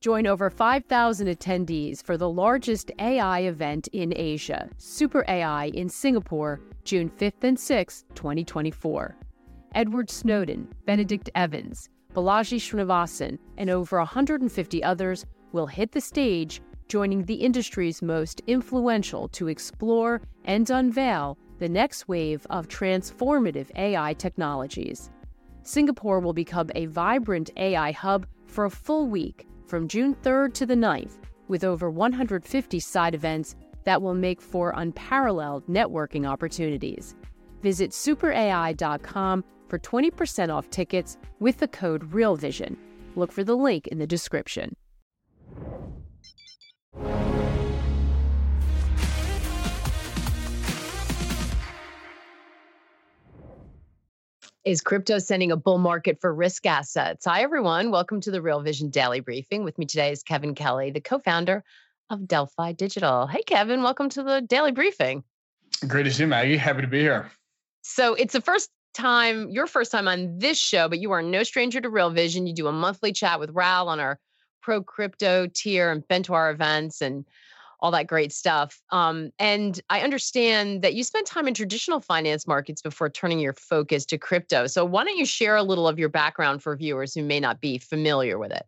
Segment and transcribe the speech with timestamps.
[0.00, 6.60] Join over 5,000 attendees for the largest AI event in Asia, Super AI in Singapore,
[6.84, 9.16] June 5th and 6th, 2024.
[9.74, 17.24] Edward Snowden, Benedict Evans, Balaji Srinivasan, and over 150 others will hit the stage, joining
[17.24, 25.10] the industry's most influential to explore and unveil the next wave of transformative AI technologies.
[25.64, 30.66] Singapore will become a vibrant AI hub for a full week from June 3rd to
[30.66, 37.14] the 9th, with over 150 side events that will make for unparalleled networking opportunities.
[37.62, 42.76] Visit superai.com for 20% off tickets with the code REALVISION.
[43.16, 44.74] Look for the link in the description.
[54.68, 57.24] Is crypto sending a bull market for risk assets?
[57.24, 57.90] Hi, everyone.
[57.90, 59.64] Welcome to the Real Vision Daily Briefing.
[59.64, 61.64] With me today is Kevin Kelly, the co founder
[62.10, 63.26] of Delphi Digital.
[63.26, 65.24] Hey, Kevin, welcome to the Daily Briefing.
[65.86, 66.58] Great to see you, Maggie.
[66.58, 67.30] Happy to be here.
[67.80, 71.44] So, it's the first time, your first time on this show, but you are no
[71.44, 72.46] stranger to Real Vision.
[72.46, 74.20] You do a monthly chat with Raoul on our
[74.60, 77.00] pro crypto tier and been to our events.
[77.00, 77.24] And
[77.80, 78.80] all that great stuff.
[78.90, 83.54] Um, and I understand that you spent time in traditional finance markets before turning your
[83.54, 84.66] focus to crypto.
[84.66, 87.60] So why don't you share a little of your background for viewers who may not
[87.60, 88.64] be familiar with it?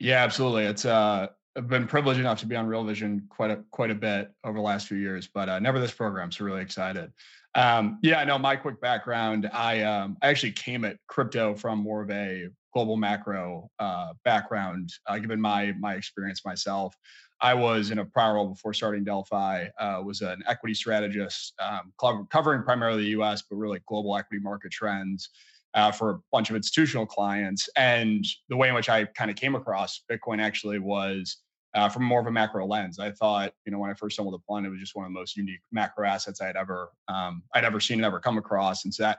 [0.00, 0.64] Yeah, absolutely.
[0.64, 3.94] It's uh, I've been privileged enough to be on Real Vision quite a quite a
[3.94, 6.32] bit over the last few years, but uh, never this program.
[6.32, 7.12] So really excited.
[7.54, 9.48] Um, yeah, I know my quick background.
[9.52, 14.90] I um, I actually came at crypto from more of a global macro uh, background,
[15.06, 16.94] uh, given my my experience myself.
[17.40, 21.92] I was in a prior role before starting Delphi, uh, was an equity strategist um,
[22.30, 25.30] covering primarily the US, but really global equity market trends
[25.74, 27.68] uh, for a bunch of institutional clients.
[27.76, 31.38] And the way in which I kind of came across Bitcoin actually was
[31.74, 32.98] uh, from more of a macro lens.
[33.00, 35.12] I thought, you know, when I first stumbled upon it, it was just one of
[35.12, 38.38] the most unique macro assets I had ever um, I'd ever seen and ever come
[38.38, 38.84] across.
[38.84, 39.18] And so that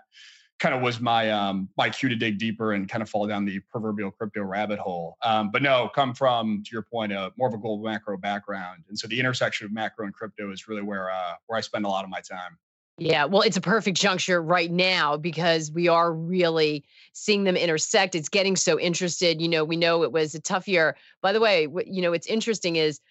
[0.60, 3.46] kind of was my um, my cue to dig deeper and kind of fall down
[3.46, 5.18] the proverbial crypto rabbit hole.
[5.24, 8.84] Um, but no, come from to your point, uh, more of a global macro background,
[8.90, 11.86] and so the intersection of macro and crypto is really where uh, where I spend
[11.86, 12.58] a lot of my time.
[12.98, 18.16] Yeah, well, it's a perfect juncture right now because we are really seeing them intersect.
[18.16, 19.42] It's getting so interested.
[19.42, 20.96] You know, we know it was a tough year.
[21.22, 23.02] By the way, you know, what's interesting is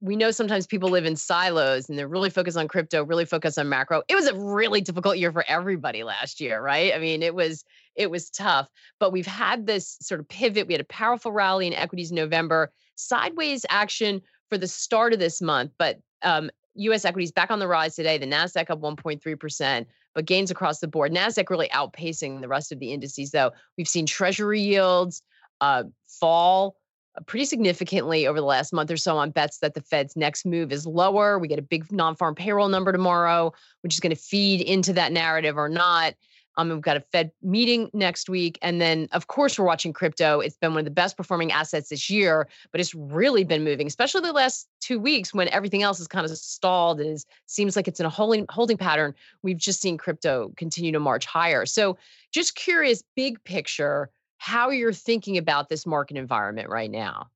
[0.00, 3.58] we know sometimes people live in silos and they're really focused on crypto, really focused
[3.58, 4.02] on macro.
[4.08, 6.94] It was a really difficult year for everybody last year, right?
[6.94, 7.64] I mean, it was
[7.96, 8.68] it was tough,
[8.98, 10.66] but we've had this sort of pivot.
[10.66, 15.18] We had a powerful rally in equities in November, sideways action for the start of
[15.18, 17.04] this month, but um, U.S.
[17.04, 18.16] equities back on the rise today.
[18.16, 21.12] The Nasdaq up 1.3 percent, but gains across the board.
[21.12, 23.52] Nasdaq really outpacing the rest of the indices, though.
[23.76, 25.22] We've seen Treasury yields
[25.60, 26.76] uh, fall
[27.26, 30.72] pretty significantly over the last month or so on bets that the Fed's next move
[30.72, 31.38] is lower.
[31.38, 34.92] We get a big non farm payroll number tomorrow, which is going to feed into
[34.94, 36.14] that narrative or not.
[36.56, 38.58] Um, we've got a Fed meeting next week.
[38.60, 40.40] And then, of course, we're watching crypto.
[40.40, 43.86] It's been one of the best performing assets this year, but it's really been moving,
[43.86, 47.88] especially the last two weeks when everything else is kind of stalled and seems like
[47.88, 49.14] it's in a holding, holding pattern.
[49.42, 51.66] We've just seen crypto continue to march higher.
[51.66, 51.96] So,
[52.32, 54.10] just curious, big picture,
[54.40, 57.28] how you're thinking about this market environment right now.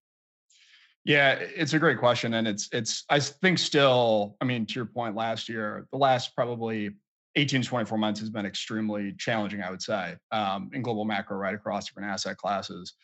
[1.05, 2.33] Yeah, it's a great question.
[2.33, 6.35] And it's, it's, I think still, I mean, to your point last year, the last
[6.35, 6.97] probably
[7.37, 11.37] 18 to 24 months has been extremely challenging, I would say, um, in global macro
[11.37, 12.95] right across different asset classes.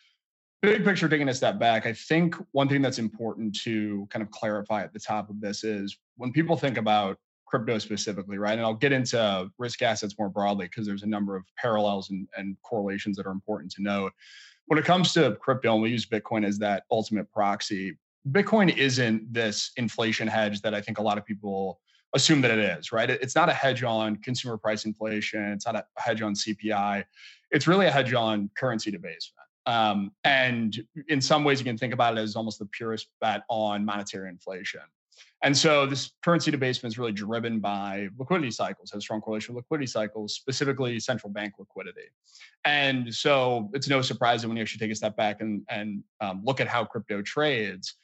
[0.63, 4.31] Big picture, taking a step back, I think one thing that's important to kind of
[4.31, 7.17] clarify at the top of this is when people think about
[7.51, 8.53] crypto specifically, right?
[8.53, 12.27] And I'll get into risk assets more broadly because there's a number of parallels and,
[12.37, 14.13] and correlations that are important to note.
[14.67, 17.97] When it comes to crypto, and we use Bitcoin as that ultimate proxy,
[18.31, 21.81] Bitcoin isn't this inflation hedge that I think a lot of people
[22.13, 23.09] assume that it is, right?
[23.09, 25.43] It's not a hedge on consumer price inflation.
[25.51, 27.03] It's not a hedge on CPI.
[27.51, 29.47] It's really a hedge on currency debasement.
[29.65, 33.43] Um, and in some ways, you can think about it as almost the purest bet
[33.49, 34.81] on monetary inflation.
[35.43, 39.63] And so this currency debasement is really driven by liquidity cycles, has strong correlation with
[39.63, 42.09] liquidity cycles, specifically central bank liquidity.
[42.63, 46.03] And so it's no surprise that when you actually take a step back and, and
[46.19, 47.95] um, look at how crypto trades,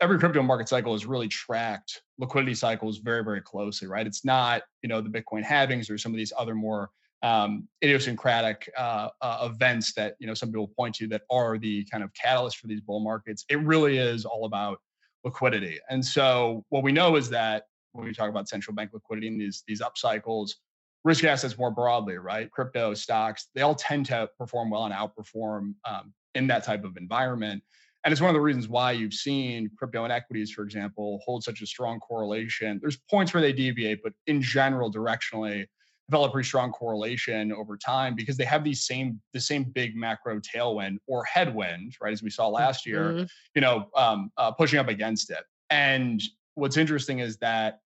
[0.00, 4.06] every crypto market cycle has really tracked liquidity cycles very, very closely, right?
[4.06, 6.90] It's not, you know, the Bitcoin halvings or some of these other more
[7.22, 11.84] um, idiosyncratic uh, uh, events that, you know, some people point to that are the
[11.84, 13.44] kind of catalyst for these bull markets.
[13.48, 14.80] It really is all about
[15.24, 15.78] liquidity.
[15.88, 19.40] And so what we know is that when we talk about central bank liquidity and
[19.40, 20.56] these these up cycles,
[21.04, 22.50] risk assets more broadly, right?
[22.50, 26.96] Crypto stocks, they all tend to perform well and outperform um, in that type of
[26.96, 27.62] environment.
[28.04, 31.44] And it's one of the reasons why you've seen crypto and equities, for example, hold
[31.44, 32.78] such a strong correlation.
[32.80, 35.66] There's points where they deviate, but in general, directionally,
[36.10, 39.94] develop a pretty strong correlation over time because they have these same the same big
[39.96, 42.12] macro tailwind or headwind, right?
[42.12, 43.24] As we saw last year, mm-hmm.
[43.54, 45.44] you know, um, uh, pushing up against it.
[45.70, 46.20] And
[46.54, 47.80] what's interesting is that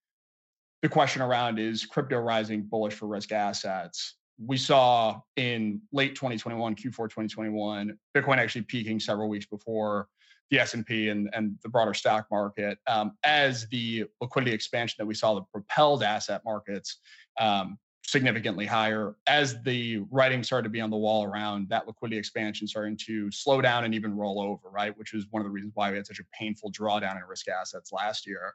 [0.81, 6.75] the question around is crypto rising bullish for risk assets we saw in late 2021
[6.75, 10.09] q4 2021 bitcoin actually peaking several weeks before
[10.51, 15.15] the s&p and, and the broader stock market um, as the liquidity expansion that we
[15.15, 16.99] saw that propelled asset markets
[17.41, 22.19] um, significantly higher as the writing started to be on the wall around that liquidity
[22.19, 25.51] expansion starting to slow down and even roll over right which is one of the
[25.51, 28.53] reasons why we had such a painful drawdown in risk assets last year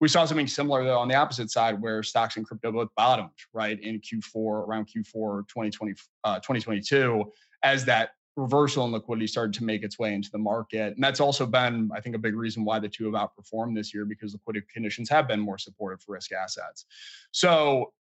[0.00, 3.30] we saw something similar though on the opposite side where stocks and crypto both bottomed
[3.52, 7.24] right in Q4 around Q4 2020 uh, 2022
[7.62, 10.94] as that reversal in liquidity started to make its way into the market.
[10.94, 13.92] And that's also been, I think, a big reason why the two have outperformed this
[13.92, 16.86] year because liquidity conditions have been more supportive for risk assets.
[17.30, 17.92] So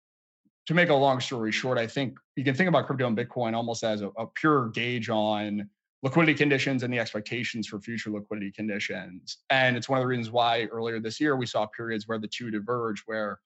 [0.68, 3.54] to make a long story short, I think you can think about crypto and Bitcoin
[3.56, 5.69] almost as a, a pure gauge on
[6.04, 9.38] liquidity conditions and the expectations for future liquidity conditions.
[9.50, 12.28] And it's one of the reasons why earlier this year we saw periods where the
[12.28, 13.40] two diverged, where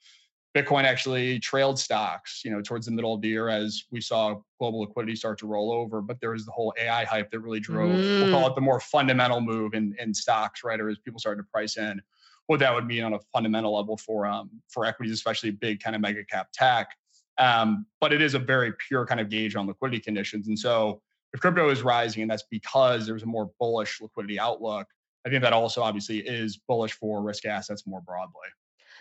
[0.56, 4.40] Bitcoin actually trailed stocks, you know, towards the middle of the year as we saw
[4.58, 6.02] global liquidity start to roll over.
[6.02, 8.22] But there was the whole AI hype that really drove, mm.
[8.22, 8.52] we'll call mm.
[8.52, 10.80] it the more fundamental move in, in stocks, right?
[10.80, 12.02] Or as people started to price in
[12.48, 15.96] what that would mean on a fundamental level for um, for equities, especially big kind
[15.96, 16.92] of mega cap tech.
[17.38, 20.48] Um, but it is a very pure kind of gauge on liquidity conditions.
[20.48, 21.02] And so
[21.34, 24.88] if crypto is rising and that's because there's a more bullish liquidity outlook,
[25.26, 28.48] I think that also obviously is bullish for risk assets more broadly.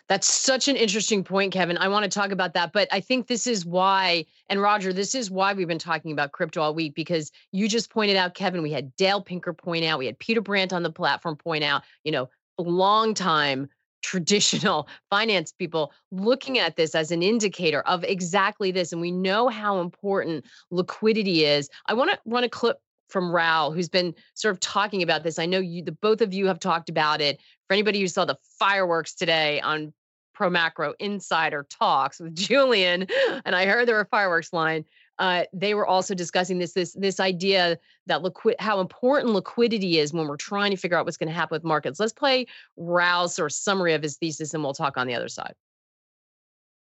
[0.09, 1.79] That's such an interesting point, Kevin.
[1.79, 2.73] I want to talk about that.
[2.73, 6.33] But I think this is why, and Roger, this is why we've been talking about
[6.33, 9.99] crypto all week because you just pointed out, Kevin, we had Dale Pinkert point out,
[9.99, 12.29] we had Peter Brandt on the platform point out, you know,
[12.59, 13.69] long time
[14.05, 18.93] traditional finance people looking at this as an indicator of exactly this.
[18.93, 21.69] And we know how important liquidity is.
[21.87, 22.79] I want to run a clip
[23.09, 25.39] from Raoul, who's been sort of talking about this.
[25.39, 27.41] I know you, the both of you have talked about it.
[27.67, 29.93] For anybody who saw the fireworks today on
[30.35, 33.07] Pro Macro Insider Talks with Julian,
[33.45, 34.85] and I heard there were fireworks line
[35.19, 40.13] uh, they were also discussing this this this idea that liquid how important liquidity is
[40.13, 42.01] when we're trying to figure out what's going to happen with markets.
[42.01, 42.47] Let's play
[42.77, 45.55] Raoul's or summary of his thesis, and we'll talk on the other side.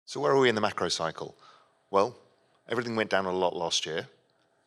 [0.05, 1.37] So where are we in the macro cycle?
[1.91, 2.15] Well,
[2.69, 4.07] everything went down a lot last year.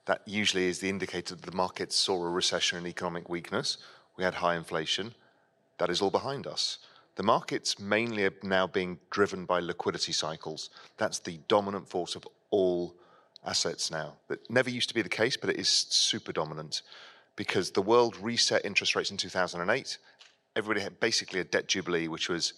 [0.07, 3.79] That usually is the indicator that the markets saw a recession and economic weakness.
[4.17, 5.15] We had high inflation.
[5.79, 6.79] That is all behind us.
[7.15, 10.71] The markets mainly are now being driven by liquidity cycles.
[10.97, 12.95] That's the dominant force of all
[13.49, 14.15] assets now.
[14.29, 16.83] That never used to be the case, but it is super dominant
[17.35, 19.99] because the world reset interest rates in 2008.
[20.57, 22.53] Everybody had basically a debt jubilee, which was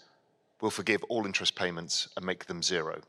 [0.60, 3.00] we'll forgive all interest payments and make them zero.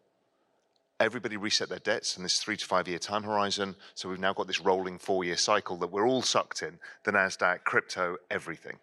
[1.00, 3.76] Everybody reset their debts in this three to five year time horizon.
[3.96, 7.12] So we've now got this rolling four year cycle that we're all sucked in the
[7.12, 8.78] NASDAQ, crypto, everything.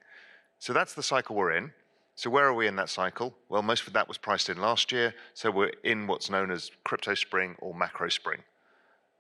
[0.58, 1.72] So that's the cycle we're in.
[2.16, 3.32] So where are we in that cycle?
[3.48, 5.14] Well, most of that was priced in last year.
[5.34, 8.42] So we're in what's known as crypto spring or macro spring.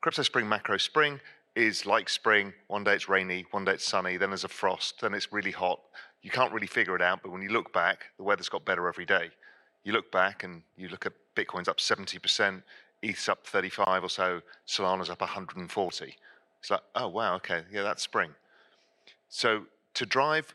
[0.00, 1.20] Crypto Spring Macro Spring
[1.56, 2.52] is like spring.
[2.68, 5.50] One day it's rainy, one day it's sunny, then there's a frost, then it's really
[5.50, 5.80] hot.
[6.22, 8.86] You can't really figure it out, but when you look back, the weather's got better
[8.86, 9.30] every day.
[9.82, 12.62] You look back and you look at Bitcoin's up 70%,
[13.02, 16.16] ETH's up 35 or so, Solana's up 140.
[16.60, 18.30] It's like, oh wow, okay, yeah, that's spring.
[19.28, 20.54] So to drive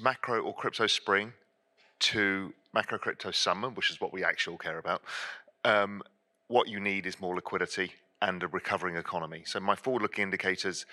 [0.00, 1.34] macro or crypto spring
[2.00, 5.02] to macro crypto summer, which is what we actually care about,
[5.66, 6.02] um,
[6.46, 9.42] what you need is more liquidity and a recovering economy.
[9.46, 10.86] So my forward-looking indicators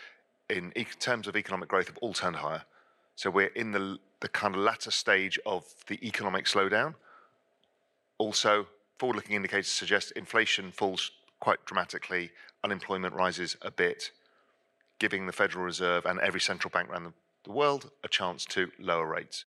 [0.50, 2.64] in terms of economic growth have all turned higher.
[3.16, 6.96] So we're in the, the kind of latter stage of the economic slowdown.
[8.18, 8.68] Also,
[9.00, 12.32] forward-looking indicators suggest inflation falls quite dramatically,
[12.64, 14.12] unemployment rises a bit,
[15.00, 17.14] giving the Federal Reserve and every central bank around
[17.44, 19.46] the world a chance to lower rates.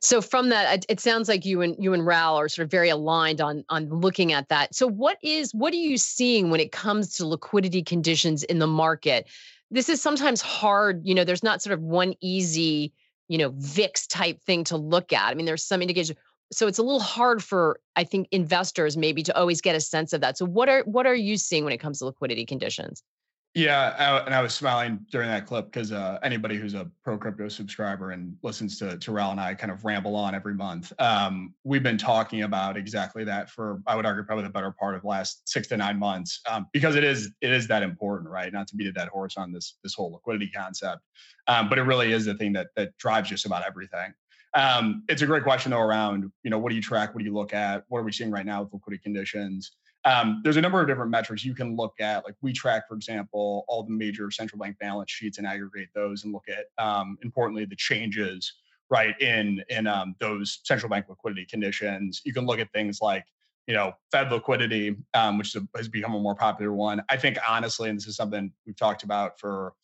[0.00, 2.88] So from that, it sounds like you and you and Raoul are sort of very
[2.88, 4.74] aligned on on looking at that.
[4.74, 8.66] So what is what are you seeing when it comes to liquidity conditions in the
[8.66, 9.28] market?
[9.70, 11.02] This is sometimes hard.
[11.04, 12.92] You know, there's not sort of one easy,
[13.28, 15.30] you know, VIX type thing to look at.
[15.30, 16.16] I mean, there's some indication.
[16.50, 20.12] So it's a little hard for I think investors maybe to always get a sense
[20.12, 20.38] of that.
[20.38, 23.02] So what are what are you seeing when it comes to liquidity conditions?
[23.54, 27.48] Yeah, and I was smiling during that clip because uh, anybody who's a pro crypto
[27.48, 30.92] subscriber and listens to to Raoul and I kind of ramble on every month.
[31.00, 34.94] Um, we've been talking about exactly that for I would argue probably the better part
[34.94, 38.52] of last six to nine months um, because it is it is that important, right?
[38.52, 41.02] Not to beat a dead horse on this this whole liquidity concept,
[41.46, 44.12] um, but it really is the thing that that drives just about everything.
[44.54, 47.24] Um, it's a great question though around you know what do you track, what do
[47.24, 49.72] you look at, what are we seeing right now with liquidity conditions.
[50.04, 52.24] Um, there's a number of different metrics you can look at.
[52.24, 56.24] Like we track, for example, all the major central bank balance sheets and aggregate those
[56.24, 58.54] and look at, um, importantly, the changes
[58.90, 62.22] right in in um, those central bank liquidity conditions.
[62.24, 63.24] You can look at things like
[63.66, 67.02] you know Fed liquidity, um, which has become a more popular one.
[67.10, 69.74] I think honestly, and this is something we've talked about for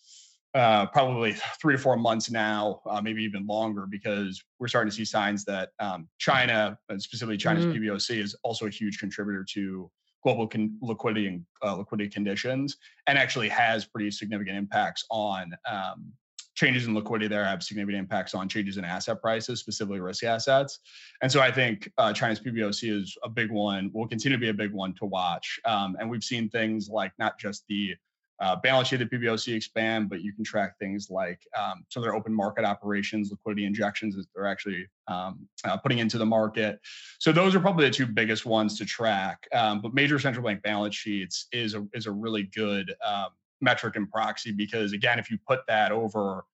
[0.54, 4.96] uh, probably three to four months now, uh, maybe even longer, because we're starting to
[4.96, 7.82] see signs that um, China, specifically China's mm-hmm.
[7.82, 9.90] PBOC, is also a huge contributor to
[10.24, 16.12] global con- liquidity and uh, liquidity conditions, and actually has pretty significant impacts on um,
[16.54, 20.80] changes in liquidity there have significant impacts on changes in asset prices, specifically risky assets.
[21.20, 24.50] And so I think uh, China's PBOC is a big one, will continue to be
[24.50, 25.60] a big one to watch.
[25.64, 27.94] Um, and we've seen things like not just the
[28.40, 32.04] uh, balance sheet the PBOC expand, but you can track things like um, some of
[32.04, 36.80] their open market operations, liquidity injections that they're actually um, uh, putting into the market.
[37.20, 39.46] So those are probably the two biggest ones to track.
[39.52, 43.28] Um, but major central bank balance sheets is a is a really good um,
[43.60, 46.44] metric and proxy because again, if you put that over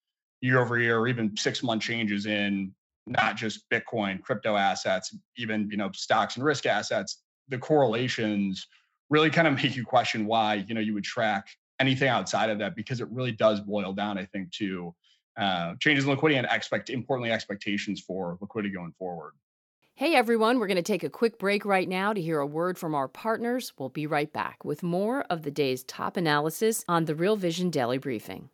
[0.43, 2.73] year over year or even six month changes in
[3.07, 8.67] not just Bitcoin, crypto assets, even you know stocks and risk assets, the correlations
[9.09, 11.49] really kind of make you question why you know you would track
[11.81, 14.95] anything outside of that because it really does boil down, I think, to
[15.37, 19.33] uh, changes in liquidity and expect importantly expectations for liquidity going forward.
[19.95, 22.79] Hey everyone, we're going to take a quick break right now to hear a word
[22.79, 23.73] from our partners.
[23.79, 27.71] We'll be right back with more of the day's top analysis on the Real Vision
[27.71, 28.49] Daily Briefing.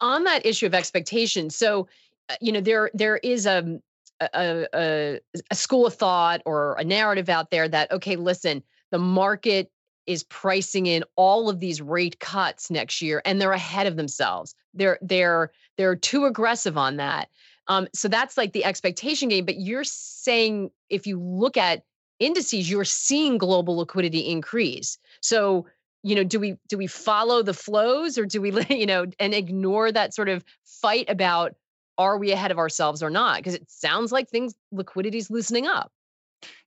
[0.00, 1.88] On that issue of expectations, so
[2.28, 3.80] uh, you know there there is um,
[4.20, 8.62] a, a, a, a school of thought or a narrative out there that okay, listen,
[8.90, 9.70] the market
[10.06, 14.54] is pricing in all of these rate cuts next year and they're ahead of themselves.
[14.74, 17.28] They're they're they're too aggressive on that.
[17.68, 21.82] Um, so that's like the expectation game but you're saying if you look at
[22.20, 24.98] indices you're seeing global liquidity increase.
[25.20, 25.66] So
[26.02, 29.34] you know do we do we follow the flows or do we you know and
[29.34, 31.56] ignore that sort of fight about
[31.98, 33.38] are we ahead of ourselves or not?
[33.38, 35.90] Because it sounds like things liquidity is loosening up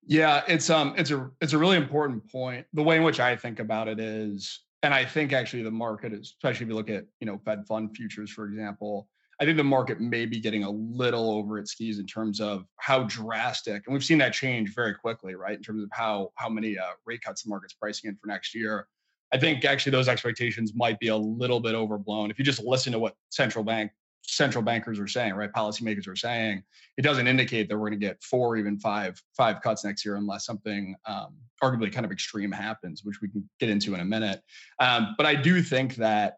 [0.09, 2.65] yeah, it's um it's a it's a really important point.
[2.73, 6.13] The way in which I think about it is, and I think actually the market
[6.13, 9.07] is, especially if you look at you know Fed fund futures, for example,
[9.39, 12.65] I think the market may be getting a little over its skis in terms of
[12.77, 15.55] how drastic, and we've seen that change very quickly, right?
[15.55, 18.55] In terms of how how many uh, rate cuts the market's pricing in for next
[18.55, 18.87] year.
[19.31, 22.31] I think actually those expectations might be a little bit overblown.
[22.31, 23.91] If you just listen to what central bank
[24.23, 25.51] central bankers are saying, right?
[25.51, 26.63] Policymakers are saying,
[26.97, 30.15] it doesn't indicate that we're going to get four, even five, five cuts next year
[30.15, 34.05] unless something um, arguably kind of extreme happens, which we can get into in a
[34.05, 34.41] minute.
[34.79, 36.37] Um, but I do think that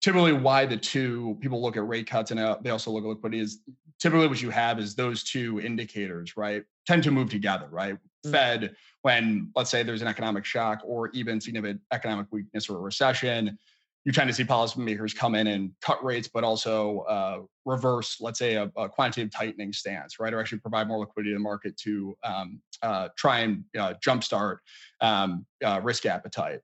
[0.00, 3.08] typically why the two people look at rate cuts and uh, they also look at
[3.08, 3.60] liquidity is
[3.98, 6.64] typically what you have is those two indicators, right?
[6.86, 7.94] Tend to move together, right?
[7.94, 8.30] Mm-hmm.
[8.32, 12.80] Fed, when let's say there's an economic shock or even significant economic weakness or a
[12.80, 13.58] recession,
[14.04, 18.38] you're trying to see policymakers come in and cut rates, but also uh, reverse, let's
[18.38, 20.32] say, a, a, quantitative tightening stance, right?
[20.32, 24.58] Or actually provide more liquidity to the market to um, uh, try and uh, jumpstart
[25.02, 26.60] um, uh, risk appetite.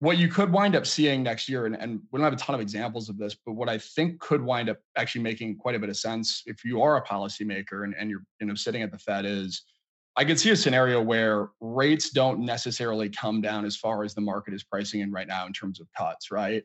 [0.00, 2.54] What you could wind up seeing next year, and, and we don't have a ton
[2.54, 5.78] of examples of this, but what I think could wind up actually making quite a
[5.78, 8.90] bit of sense if you are a policymaker and, and you're you know sitting at
[8.90, 9.62] the Fed is
[10.16, 14.20] I could see a scenario where rates don't necessarily come down as far as the
[14.20, 16.64] market is pricing in right now in terms of cuts, right?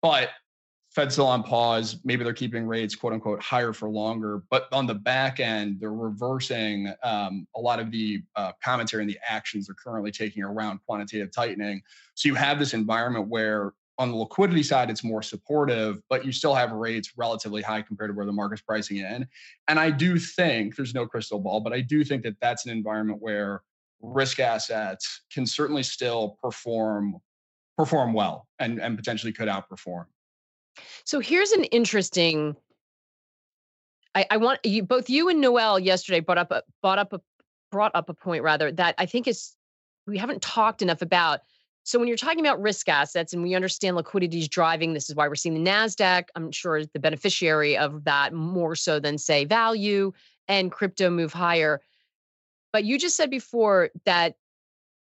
[0.00, 0.30] But
[0.90, 2.00] Fed's still on pause.
[2.04, 4.42] Maybe they're keeping rates, quote unquote, higher for longer.
[4.50, 9.10] But on the back end, they're reversing um, a lot of the uh, commentary and
[9.10, 11.80] the actions they're currently taking around quantitative tightening.
[12.14, 13.72] So you have this environment where
[14.02, 18.10] on the liquidity side, it's more supportive, but you still have rates relatively high compared
[18.10, 19.24] to where the market's pricing in.
[19.68, 22.72] And I do think there's no crystal ball, but I do think that that's an
[22.72, 23.62] environment where
[24.00, 27.18] risk assets can certainly still perform
[27.78, 30.06] perform well and, and potentially could outperform.
[31.04, 32.56] So here's an interesting.
[34.16, 37.20] I, I want you both you and Noel yesterday brought up a brought up a
[37.70, 39.54] brought up a point rather that I think is
[40.08, 41.40] we haven't talked enough about
[41.84, 45.16] so when you're talking about risk assets and we understand liquidity is driving, this is
[45.16, 49.44] why we're seeing the NASDAQ, I'm sure the beneficiary of that more so than say
[49.44, 50.12] value
[50.48, 51.80] and crypto move higher.
[52.72, 54.36] But you just said before that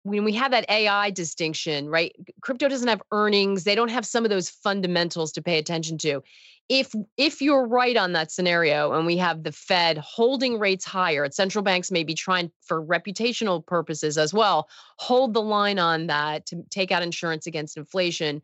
[0.03, 2.15] when we have that AI distinction, right?
[2.41, 3.65] Crypto doesn't have earnings.
[3.65, 6.23] They don't have some of those fundamentals to pay attention to.
[6.69, 11.31] If if you're right on that scenario and we have the Fed holding rates higher,
[11.31, 16.47] central banks may be trying for reputational purposes as well, hold the line on that
[16.47, 18.43] to take out insurance against inflation,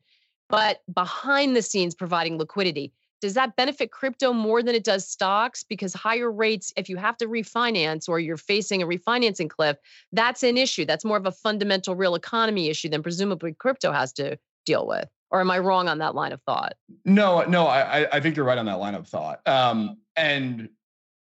[0.48, 2.92] but behind the scenes providing liquidity
[3.24, 5.62] does that benefit crypto more than it does stocks?
[5.62, 9.78] Because higher rates, if you have to refinance or you're facing a refinancing cliff,
[10.12, 10.84] that's an issue.
[10.84, 15.08] That's more of a fundamental real economy issue than presumably crypto has to deal with.
[15.30, 16.74] Or am I wrong on that line of thought?
[17.06, 19.40] No, no, I, I think you're right on that line of thought.
[19.48, 20.68] Um, and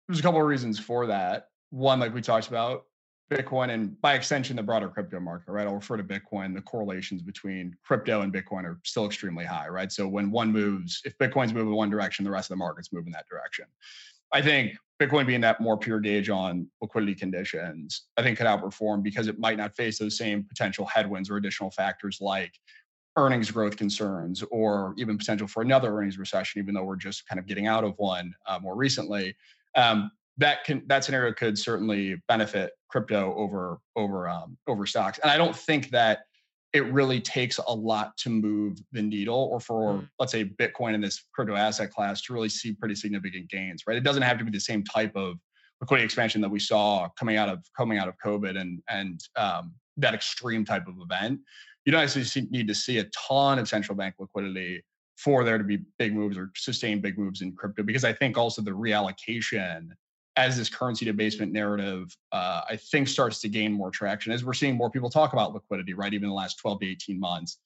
[0.09, 1.47] there's a couple of reasons for that.
[1.71, 2.87] One, like we talked about,
[3.31, 5.67] Bitcoin and by extension, the broader crypto market, right?
[5.67, 6.55] I'll refer to Bitcoin.
[6.55, 9.91] The correlations between crypto and Bitcoin are still extremely high, right?
[9.91, 13.13] So when one moves, if Bitcoin's moving one direction, the rest of the market's moving
[13.13, 13.65] that direction.
[14.33, 19.03] I think Bitcoin being that more pure gauge on liquidity conditions, I think could outperform
[19.03, 22.53] because it might not face those same potential headwinds or additional factors like
[23.17, 27.39] earnings growth concerns or even potential for another earnings recession, even though we're just kind
[27.39, 29.35] of getting out of one uh, more recently.
[29.77, 35.19] Um, that can that scenario could certainly benefit crypto over over um, over stocks.
[35.19, 36.21] And I don't think that
[36.73, 40.09] it really takes a lot to move the needle or for mm.
[40.19, 43.97] let's say Bitcoin in this crypto asset class to really see pretty significant gains, right?
[43.97, 45.37] It doesn't have to be the same type of
[45.81, 49.73] liquidity expansion that we saw coming out of coming out of COVID and and um,
[49.97, 51.41] that extreme type of event.
[51.85, 54.83] You don't actually need to see a ton of central bank liquidity
[55.17, 58.37] for there to be big moves or sustained big moves in crypto because I think
[58.37, 59.91] also the reallocation
[60.37, 64.53] as this currency debasement narrative, uh, I think starts to gain more traction as we're
[64.53, 66.13] seeing more people talk about liquidity, right?
[66.13, 67.59] Even the last 12 to 18 months.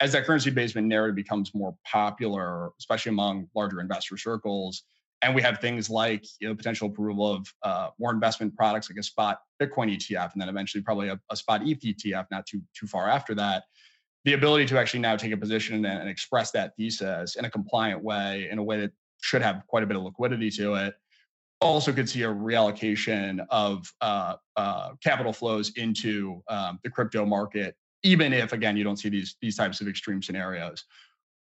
[0.00, 4.82] As that currency debasement narrative becomes more popular, especially among larger investor circles,
[5.22, 8.98] and we have things like you know potential approval of uh, more investment products like
[8.98, 12.62] a spot Bitcoin ETF, and then eventually probably a, a spot ETH ETF, not too
[12.74, 13.64] too far after that.
[14.24, 17.50] The ability to actually now take a position and, and express that thesis in a
[17.50, 20.94] compliant way, in a way that should have quite a bit of liquidity to it,
[21.60, 27.76] also could see a reallocation of uh, uh, capital flows into um, the crypto market,
[28.02, 30.84] even if again you don't see these these types of extreme scenarios.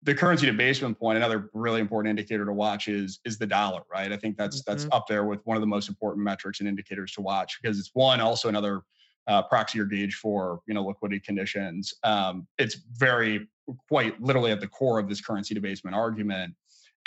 [0.04, 4.12] The currency debasement point, another really important indicator to watch is is the dollar, right?
[4.12, 4.72] I think that's mm-hmm.
[4.72, 7.80] that's up there with one of the most important metrics and indicators to watch because
[7.80, 8.84] it's one also another
[9.28, 11.94] uh, proxy or gauge for you know liquidity conditions.
[12.04, 13.48] Um, it's very
[13.90, 16.56] quite literally at the core of this currency debasement argument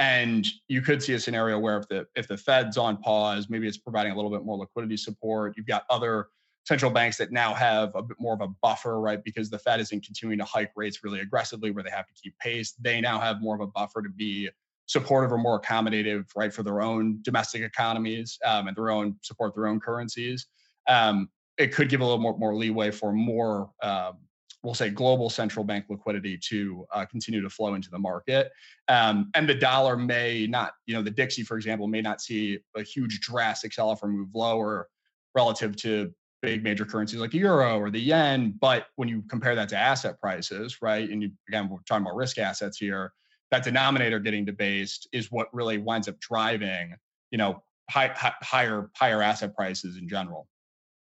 [0.01, 3.69] and you could see a scenario where if the if the Fed's on pause, maybe
[3.69, 5.55] it's providing a little bit more liquidity support.
[5.57, 6.29] You've got other
[6.65, 9.23] central banks that now have a bit more of a buffer, right?
[9.23, 12.37] Because the Fed isn't continuing to hike rates really aggressively where they have to keep
[12.39, 12.73] pace.
[12.81, 14.49] They now have more of a buffer to be
[14.87, 19.55] supportive or more accommodative, right, for their own domestic economies um, and their own support
[19.55, 20.47] their own currencies.
[20.89, 24.15] Um, it could give a little more, more leeway for more um,
[24.63, 28.51] we'll say global central bank liquidity to uh, continue to flow into the market.
[28.89, 32.59] Um, and the dollar may not, you know, the Dixie, for example, may not see
[32.77, 34.89] a huge drastic sell off or move lower
[35.35, 38.55] relative to big major currencies like the euro or the yen.
[38.61, 42.17] But when you compare that to asset prices, right, and you, again, we're talking about
[42.17, 43.13] risk assets here,
[43.51, 46.95] that denominator getting debased is what really winds up driving,
[47.31, 50.47] you know, high, high, higher higher asset prices in general.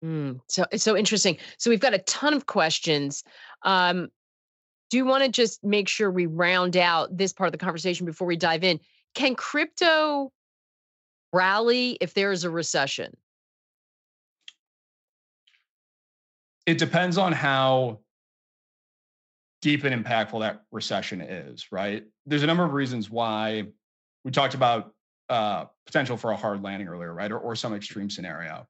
[0.04, 1.38] Mm, so it's so interesting.
[1.59, 3.24] So we've got a ton of questions.
[3.62, 4.09] Um,
[4.90, 8.06] do you want to just make sure we round out this part of the conversation
[8.06, 8.78] before we dive in?
[9.14, 10.32] Can crypto
[11.32, 13.16] rally if there is a recession?
[16.66, 18.00] It depends on how
[19.62, 22.04] deep and impactful that recession is, right?
[22.26, 23.64] There's a number of reasons why
[24.24, 24.92] we talked about
[25.28, 27.32] uh, potential for a hard landing earlier, right?
[27.32, 28.66] Or, or some extreme scenario.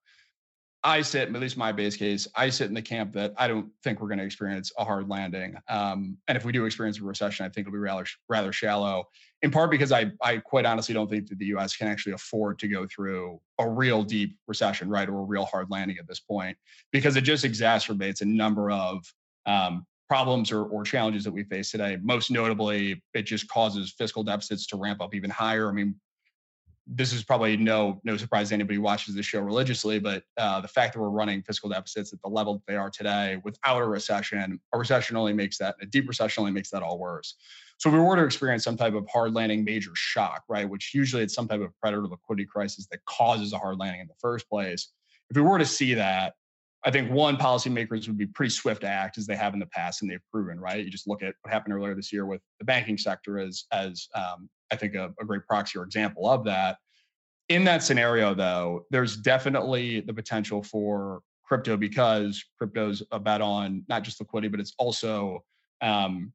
[0.87, 3.73] I sit, at least my base case, I sit in the camp that I don't
[3.83, 5.57] think we're going to experience a hard landing.
[5.69, 9.09] Um, and if we do experience a recession, I think it'll be rather rather shallow.
[9.43, 11.77] In part because I I quite honestly don't think that the U.S.
[11.77, 15.67] can actually afford to go through a real deep recession, right, or a real hard
[15.71, 16.57] landing at this point,
[16.93, 19.05] because it just exacerbates a number of
[19.45, 21.99] um, problems or, or challenges that we face today.
[22.01, 25.69] Most notably, it just causes fiscal deficits to ramp up even higher.
[25.69, 25.97] I mean,
[26.87, 30.61] this is probably no no surprise to anybody who watches the show religiously, but uh,
[30.61, 33.83] the fact that we're running fiscal deficits at the level that they are today without
[33.83, 37.35] a recession, a recession only makes that a deep recession only makes that all worse.
[37.79, 40.95] So if we were to experience some type of hard landing major shock, right, which
[40.95, 44.15] usually it's some type of predator liquidity crisis that causes a hard landing in the
[44.21, 44.89] first place.
[45.29, 46.35] If we were to see that,
[46.85, 49.67] I think one policymakers would be pretty swift to act as they have in the
[49.67, 50.85] past and they've proven, right?
[50.85, 54.09] You just look at what happened earlier this year with the banking sector as as
[54.15, 56.79] um, I think a, a great proxy or example of that.
[57.49, 63.85] In that scenario, though, there's definitely the potential for crypto because crypto's a bet on
[63.89, 65.45] not just liquidity, but it's also
[65.81, 66.33] um,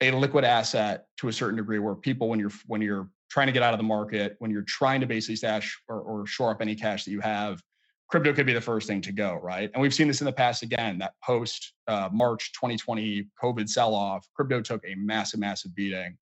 [0.00, 3.52] a liquid asset to a certain degree where people when you're when you're trying to
[3.52, 6.60] get out of the market when you're trying to basically stash or, or shore up
[6.60, 7.60] any cash that you have
[8.08, 10.32] crypto could be the first thing to go right and we've seen this in the
[10.32, 15.74] past again that post uh, march 2020 covid sell off crypto took a massive massive
[15.74, 16.16] beating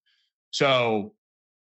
[0.53, 1.15] so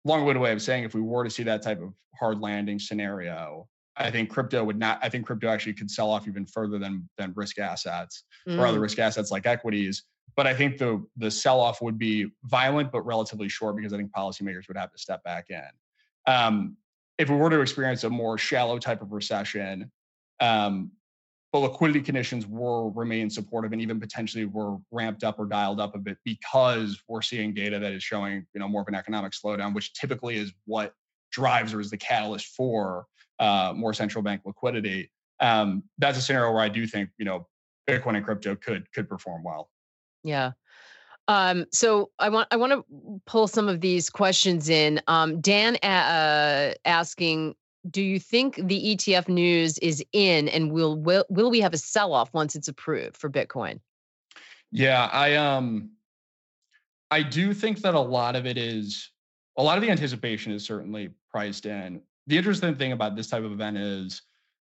[0.05, 3.67] long-winded way of saying if we were to see that type of hard landing scenario
[3.99, 4.99] I think crypto would not.
[5.01, 8.57] I think crypto actually could sell off even further than than risk assets mm.
[8.57, 8.83] or other mm.
[8.83, 10.03] risk assets like equities.
[10.35, 13.97] But I think the the sell off would be violent but relatively short because I
[13.97, 15.63] think policymakers would have to step back in.
[16.31, 16.77] Um,
[17.17, 19.91] if we were to experience a more shallow type of recession,
[20.39, 20.91] um,
[21.57, 25.95] but liquidity conditions will remain supportive and even potentially were ramped up or dialed up
[25.95, 29.31] a bit because we're seeing data that is showing you know more of an economic
[29.31, 30.93] slowdown, which typically is what
[31.31, 33.05] drives or is the catalyst for
[33.39, 35.11] uh, more central bank liquidity.
[35.39, 37.47] Um, that's a scenario where I do think you know
[37.87, 39.69] Bitcoin and crypto could could perform well.
[40.23, 40.51] Yeah.
[41.27, 42.85] Um, so I want I want to
[43.25, 45.01] pull some of these questions in.
[45.07, 47.55] Um, Dan uh, asking,
[47.89, 51.77] do you think the ETF news is in, and will will will we have a
[51.77, 53.79] sell off once it's approved for Bitcoin?
[54.71, 55.91] Yeah, I um,
[57.11, 59.11] I do think that a lot of it is
[59.57, 62.01] a lot of the anticipation is certainly priced in.
[62.27, 64.21] The interesting thing about this type of event is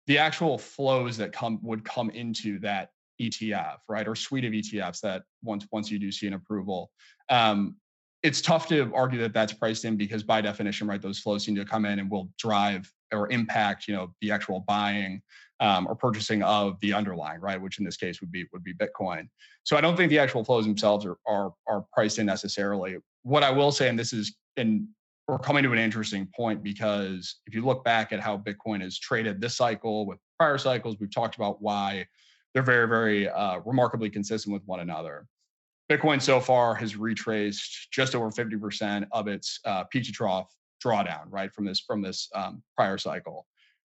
[0.08, 2.90] the actual flows that come would come into that
[3.22, 6.92] ETF, right, or suite of ETFs that once once you do see an approval.
[7.30, 7.78] Um,
[8.24, 11.56] it's tough to argue that that's priced in because by definition, right, those flows seem
[11.56, 15.22] to come in and will drive or impact, you know, the actual buying
[15.60, 18.74] um, or purchasing of the underlying, right, which in this case would be would be
[18.74, 19.28] Bitcoin.
[19.64, 22.98] So I don't think the actual flows themselves are are, are priced in necessarily.
[23.24, 24.88] What I will say, and this is in
[25.28, 29.00] we're coming to an interesting point because if you look back at how Bitcoin has
[29.00, 32.06] traded this cycle with prior cycles, we've talked about why
[32.54, 35.26] they're very, very uh, remarkably consistent with one another.
[35.94, 40.52] Bitcoin so far has retraced just over 50% of its uh, trough
[40.84, 43.46] drawdown, right, from this from this um, prior cycle.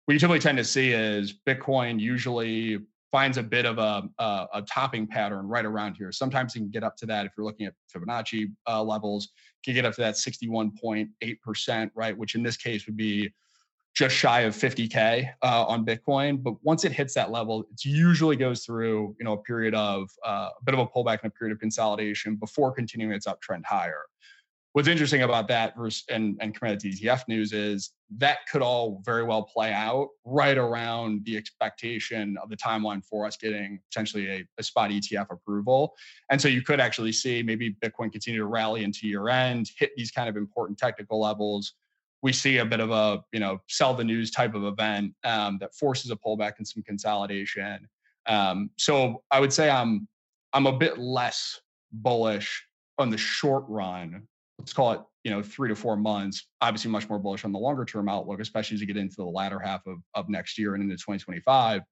[0.05, 2.79] What you typically tend to see is Bitcoin usually
[3.11, 6.13] finds a bit of a, a, a topping pattern right around here.
[6.13, 9.31] Sometimes you can get up to that if you're looking at Fibonacci uh, levels,
[9.65, 13.33] can get up to that 61.8%, right, which in this case would be
[13.95, 16.43] just shy of 50k uh, on Bitcoin.
[16.43, 20.09] But once it hits that level, it usually goes through you know a period of
[20.25, 23.65] uh, a bit of a pullback and a period of consolidation before continuing its uptrend
[23.65, 24.03] higher.
[24.73, 29.25] What's interesting about that versus and and commodity ETF news is that could all very
[29.25, 34.45] well play out right around the expectation of the timeline for us getting potentially a,
[34.59, 35.95] a spot ETF approval.
[36.31, 39.91] And so you could actually see maybe Bitcoin continue to rally into year end, hit
[39.97, 41.75] these kind of important technical levels
[42.23, 45.59] we see a bit of a you know sell the news type of event um,
[45.61, 47.89] that forces a pullback and some consolidation.
[48.27, 50.09] Um, so I would say I'm
[50.53, 51.61] I'm a bit less
[51.93, 52.65] bullish
[52.99, 54.27] on the short run.
[54.59, 56.47] Let's call it you know three to four months.
[56.61, 59.25] Obviously, much more bullish on the longer term outlook, especially as you get into the
[59.25, 61.83] latter half of, of next year and into 2025.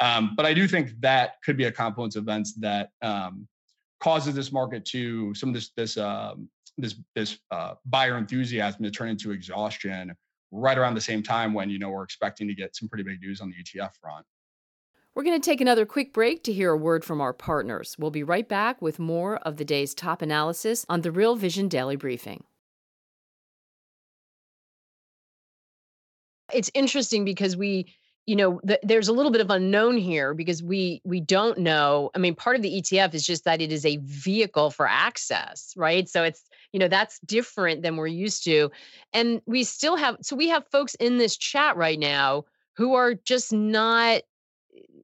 [0.00, 3.46] Um, but I do think that could be a confluence of events that um,
[4.00, 8.90] causes this market to some of this this um, this this uh, buyer enthusiasm to
[8.90, 10.14] turn into exhaustion
[10.50, 13.20] right around the same time when you know we're expecting to get some pretty big
[13.20, 14.24] news on the ETF front.
[15.14, 17.96] We're going to take another quick break to hear a word from our partners.
[17.98, 21.68] We'll be right back with more of the day's top analysis on the Real Vision
[21.68, 22.44] Daily Briefing.
[26.52, 27.94] It's interesting because we
[28.26, 32.10] you know th- there's a little bit of unknown here because we we don't know.
[32.14, 35.72] I mean part of the etf is just that it is a vehicle for access
[35.76, 36.08] right?
[36.08, 38.70] So it's you know that's different than we're used to.
[39.12, 42.44] And we still have so we have folks in this chat right now
[42.76, 44.22] who are just not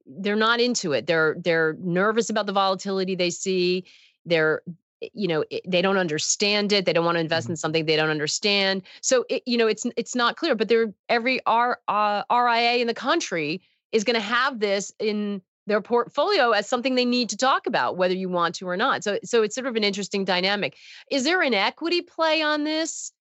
[0.05, 1.07] they're not into it.
[1.07, 3.85] They're they're nervous about the volatility they see.
[4.25, 4.61] They're
[5.13, 7.53] you know they don't understand it they don't want to invest mm-hmm.
[7.53, 8.81] in something they don't understand.
[9.01, 12.87] So it, you know it's it's not clear but there every R, uh, ria in
[12.87, 13.61] the country
[13.91, 17.95] is going to have this in their portfolio as something they need to talk about
[17.95, 19.03] whether you want to or not.
[19.03, 20.75] So so it's sort of an interesting dynamic.
[21.09, 23.11] Is there an equity play on this?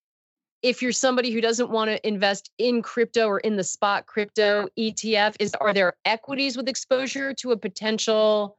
[0.63, 4.69] If you're somebody who doesn't want to invest in crypto or in the spot crypto
[4.79, 8.57] ETF is are there equities with exposure to a potential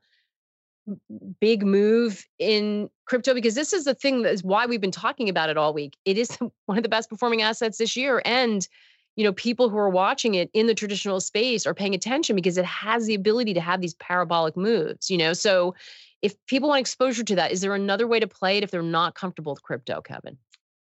[1.40, 5.30] big move in crypto because this is the thing that is why we've been talking
[5.30, 5.98] about it all week.
[6.06, 8.68] It is one of the best performing assets this year and
[9.16, 12.58] you know people who are watching it in the traditional space are paying attention because
[12.58, 15.34] it has the ability to have these parabolic moves, you know.
[15.34, 15.76] So
[16.24, 18.82] if people want exposure to that, is there another way to play it if they're
[18.82, 20.38] not comfortable with crypto, Kevin?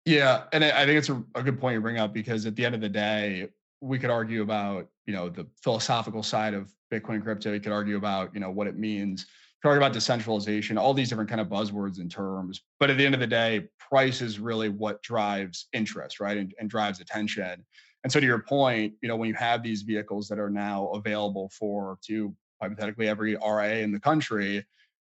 [0.05, 2.65] Yeah, and I think it's a, a good point you bring up because at the
[2.65, 3.49] end of the day,
[3.81, 7.51] we could argue about you know the philosophical side of Bitcoin crypto.
[7.51, 9.25] we could argue about you know what it means.
[9.61, 12.61] Talk about decentralization, all these different kind of buzzwords and terms.
[12.79, 16.53] But at the end of the day, price is really what drives interest, right, and,
[16.59, 17.65] and drives attention.
[18.03, 20.87] And so, to your point, you know, when you have these vehicles that are now
[20.89, 24.65] available for to hypothetically every RA in the country,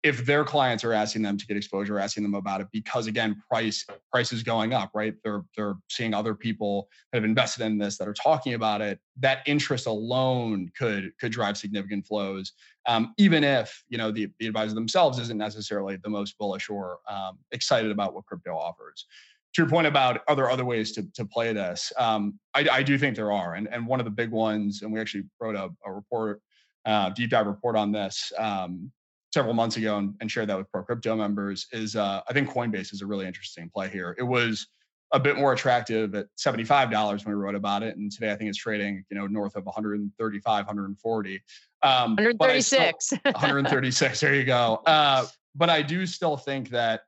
[0.03, 3.41] if their clients are asking them to get exposure, asking them about it, because again,
[3.47, 5.13] price price is going up, right?
[5.23, 8.99] They're they're seeing other people that have invested in this that are talking about it.
[9.19, 12.53] That interest alone could could drive significant flows,
[12.87, 16.99] um, even if you know the the advisor themselves isn't necessarily the most bullish or
[17.07, 19.05] um, excited about what crypto offers.
[19.53, 21.93] To your point about are there other ways to to play this?
[21.97, 24.91] Um, I, I do think there are, and and one of the big ones, and
[24.91, 26.41] we actually wrote a, a report,
[26.85, 28.91] uh, deep dive report on this um,
[29.33, 32.49] several months ago and, and shared that with pro crypto members is uh, I think
[32.49, 34.15] Coinbase is a really interesting play here.
[34.17, 34.67] It was
[35.13, 37.97] a bit more attractive at $75 when we wrote about it.
[37.97, 41.41] And today I think it's trading, you know, north of 135, 140.
[41.83, 43.05] Um, 136.
[43.05, 44.19] Still, 136.
[44.21, 44.81] there you go.
[44.85, 47.01] Uh, but I do still think that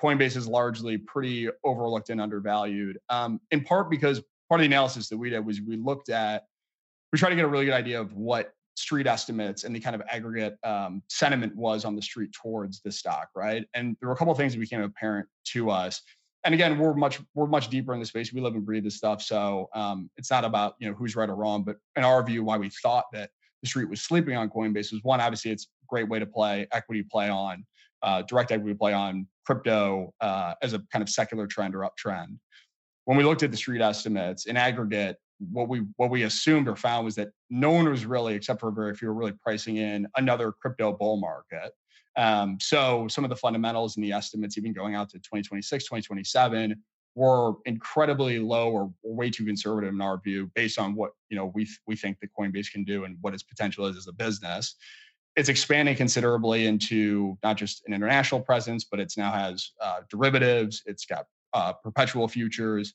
[0.00, 5.10] Coinbase is largely pretty overlooked and undervalued, um, in part because part of the analysis
[5.10, 6.44] that we did was we looked at,
[7.12, 9.94] we tried to get a really good idea of what street estimates and the kind
[9.94, 13.66] of aggregate um, sentiment was on the street towards the stock, right?
[13.74, 16.00] And there were a couple of things that became apparent to us.
[16.44, 18.32] And again, we're much we're much deeper in the space.
[18.32, 21.28] We live and breathe this stuff, so um, it's not about you know who's right
[21.28, 21.62] or wrong.
[21.64, 23.28] But in our view, why we thought that
[23.62, 25.20] the street was sleeping on Coinbase was one.
[25.20, 27.66] Obviously, it's a great way to play equity play on
[28.02, 32.38] uh, direct equity play on crypto uh, as a kind of secular trend or uptrend.
[33.04, 35.16] When we looked at the street estimates in aggregate,
[35.52, 38.70] what we what we assumed or found was that no one was really, except for
[38.70, 41.72] very few, really pricing in another crypto bull market.
[42.16, 46.74] Um, so some of the fundamentals and the estimates, even going out to 2026, 2027,
[47.14, 51.36] were incredibly low or, or way too conservative in our view, based on what you
[51.36, 54.12] know we we think that Coinbase can do and what its potential is as a
[54.12, 54.74] business.
[55.36, 60.82] It's expanding considerably into not just an international presence, but it's now has uh, derivatives.
[60.86, 62.94] It's got uh, perpetual futures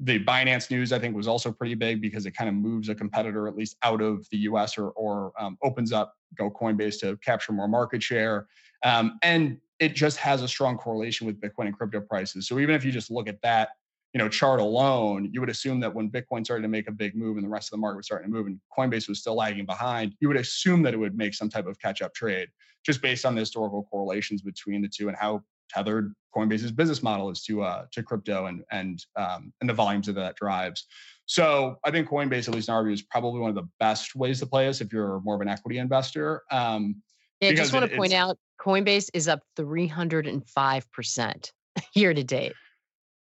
[0.00, 2.94] the Binance news, I think, was also pretty big because it kind of moves a
[2.94, 7.16] competitor at least out of the US or, or um, opens up Go Coinbase to
[7.18, 8.46] capture more market share.
[8.84, 12.46] Um, and it just has a strong correlation with Bitcoin and crypto prices.
[12.46, 13.70] So even if you just look at that,
[14.12, 17.14] you know, chart alone, you would assume that when Bitcoin started to make a big
[17.14, 19.34] move and the rest of the market was starting to move and Coinbase was still
[19.34, 22.48] lagging behind, you would assume that it would make some type of catch-up trade
[22.84, 27.30] just based on the historical correlations between the two and how tethered Coinbase's business model
[27.30, 30.86] is to uh, to crypto and and um, and the volumes that that drives.
[31.26, 34.14] So I think Coinbase, at least in our view, is probably one of the best
[34.14, 36.42] ways to play this if you're more of an equity investor.
[36.52, 37.02] Um,
[37.40, 41.52] yeah, I just want to point out Coinbase is up 305 percent
[41.94, 42.52] year to date.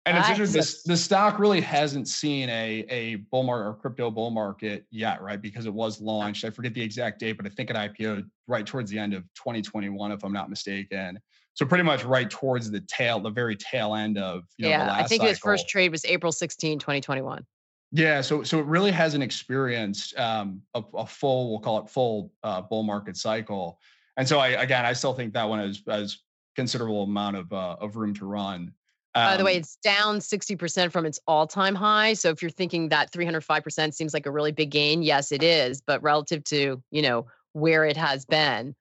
[0.05, 0.59] And it's interesting.
[0.59, 5.21] This the stock really hasn't seen a a bull market or crypto bull market yet,
[5.21, 5.41] right?
[5.41, 6.45] Because it was launched.
[6.45, 9.23] I forget the exact date, but I think it IPO right towards the end of
[9.35, 11.19] 2021, if I'm not mistaken.
[11.57, 14.93] So pretty much right towards the tail, the very tail end of you know, yeah.
[14.93, 15.27] I think cycle.
[15.27, 17.43] his first trade was April 16, 2021.
[17.91, 22.31] Yeah, so so it really hasn't experienced um, a, a, full, we'll call it full
[22.43, 23.79] uh, bull market cycle,
[24.17, 26.19] and so I again, I still think that one has has
[26.55, 28.71] considerable amount of uh, of room to run.
[29.15, 32.13] Um, By the way, um it's down 60% from its all time high.
[32.13, 35.81] So if you're thinking that 305% seems like a really big gain, yes, it is.
[35.81, 38.75] But relative to, you know, where it has been,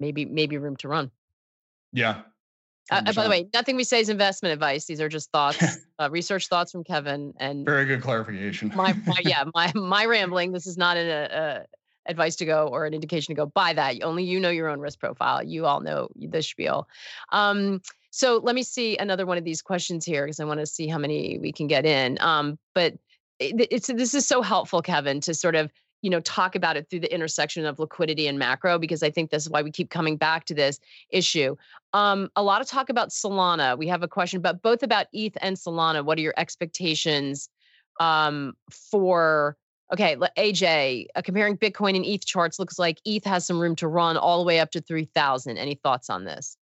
[0.00, 1.12] maybe, maybe room to run.
[1.96, 2.20] Yeah.
[2.90, 4.84] Uh, uh by the way, nothing we say is investment advice.
[4.84, 5.58] These are just thoughts,
[5.98, 7.32] uh, research thoughts from Kevin.
[7.40, 8.70] And very good clarification.
[8.76, 10.52] my, my, yeah, my my rambling.
[10.52, 11.64] This is not an uh,
[12.06, 14.04] advice to go or an indication to go buy that.
[14.04, 15.42] Only you know your own risk profile.
[15.42, 16.86] You all know the spiel.
[17.32, 17.80] Um,
[18.10, 20.86] so let me see another one of these questions here because I want to see
[20.86, 22.18] how many we can get in.
[22.20, 22.94] Um, but
[23.38, 25.72] it, it's this is so helpful, Kevin, to sort of
[26.06, 29.32] you know talk about it through the intersection of liquidity and macro because i think
[29.32, 30.78] this is why we keep coming back to this
[31.10, 31.56] issue.
[31.92, 33.76] Um, a lot of talk about solana.
[33.76, 37.48] We have a question but both about eth and solana what are your expectations
[37.98, 39.56] um, for
[39.92, 43.88] okay aj uh, comparing bitcoin and eth charts looks like eth has some room to
[43.88, 46.56] run all the way up to 3000 any thoughts on this?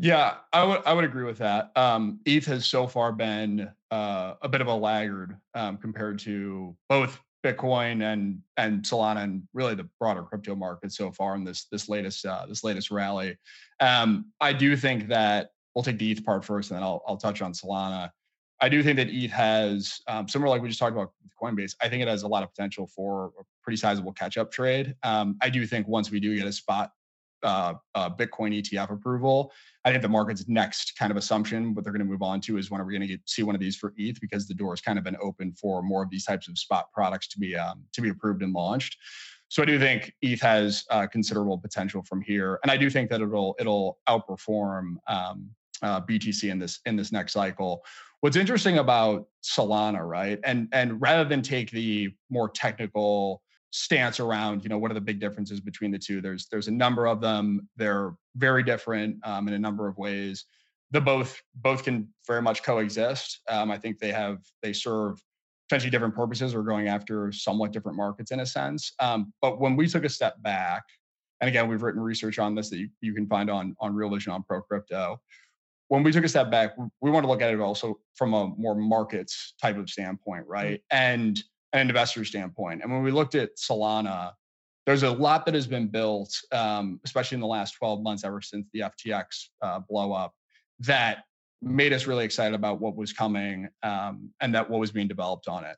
[0.00, 1.70] Yeah, I would I would agree with that.
[1.76, 6.76] Um, ETH has so far been uh, a bit of a laggard um, compared to
[6.88, 11.66] both Bitcoin and and Solana and really the broader crypto market so far in this
[11.70, 13.36] this latest uh, this latest rally.
[13.80, 17.16] Um, I do think that we'll take the ETH part first, and then I'll I'll
[17.16, 18.10] touch on Solana.
[18.60, 21.76] I do think that ETH has um, similar like we just talked about with Coinbase.
[21.80, 24.96] I think it has a lot of potential for a pretty sizable catch up trade.
[25.04, 26.90] Um, I do think once we do get a spot
[27.42, 29.52] uh, uh, Bitcoin ETF approval.
[29.84, 32.58] I think the market's next kind of assumption, what they're going to move on to,
[32.58, 34.72] is when are we going to see one of these for ETH because the door
[34.72, 37.56] has kind of been open for more of these types of spot products to be
[37.56, 38.96] um, to be approved and launched.
[39.48, 43.08] So I do think ETH has uh, considerable potential from here, and I do think
[43.10, 45.50] that it'll it'll outperform um,
[45.82, 47.82] uh, BTC in this in this next cycle.
[48.20, 50.38] What's interesting about Solana, right?
[50.44, 55.00] And and rather than take the more technical stance around, you know, what are the
[55.00, 56.20] big differences between the two?
[56.20, 57.68] There's there's a number of them.
[57.76, 60.44] They're very different um, in a number of ways.
[60.90, 63.40] The both both can very much coexist.
[63.48, 65.22] Um, I think they have they serve
[65.68, 68.92] potentially different purposes or going after somewhat different markets in a sense.
[69.00, 70.82] Um, but when we took a step back,
[71.42, 74.10] and again, we've written research on this that you, you can find on on Real
[74.10, 75.20] Vision on Pro Crypto.
[75.88, 78.48] When we took a step back, we want to look at it also from a
[78.58, 80.82] more markets type of standpoint, right?
[80.90, 82.82] And an investor standpoint.
[82.82, 84.32] And when we looked at Solana,
[84.86, 88.40] there's a lot that has been built, um, especially in the last 12 months, ever
[88.40, 90.34] since the FTX uh, blow up,
[90.80, 91.24] that
[91.60, 95.48] made us really excited about what was coming um, and that what was being developed
[95.48, 95.76] on it.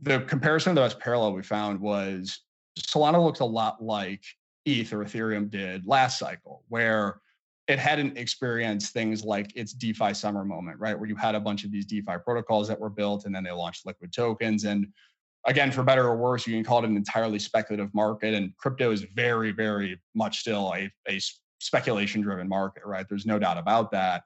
[0.00, 2.40] The comparison, the best parallel we found was
[2.80, 4.24] Solana looks a lot like
[4.64, 7.20] ETH or Ethereum did last cycle, where
[7.68, 10.98] it hadn't experienced things like its DeFi summer moment, right?
[10.98, 13.52] Where you had a bunch of these DeFi protocols that were built and then they
[13.52, 14.64] launched liquid tokens.
[14.64, 14.88] And
[15.46, 18.34] again, for better or worse, you can call it an entirely speculative market.
[18.34, 21.20] And crypto is very, very much still a, a
[21.60, 23.06] speculation driven market, right?
[23.08, 24.22] There's no doubt about that.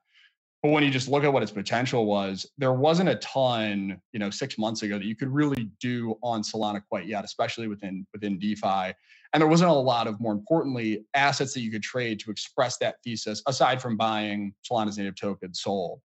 [0.62, 4.18] But when you just look at what its potential was, there wasn't a ton, you
[4.18, 8.06] know, six months ago that you could really do on Solana quite yet, especially within
[8.12, 8.92] within DeFi.
[9.32, 12.78] And there wasn't a lot of, more importantly, assets that you could trade to express
[12.78, 16.00] that thesis, aside from buying Solana's native token Sol.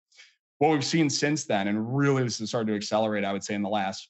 [0.59, 3.55] What we've seen since then, and really this has started to accelerate, I would say,
[3.55, 4.09] in the last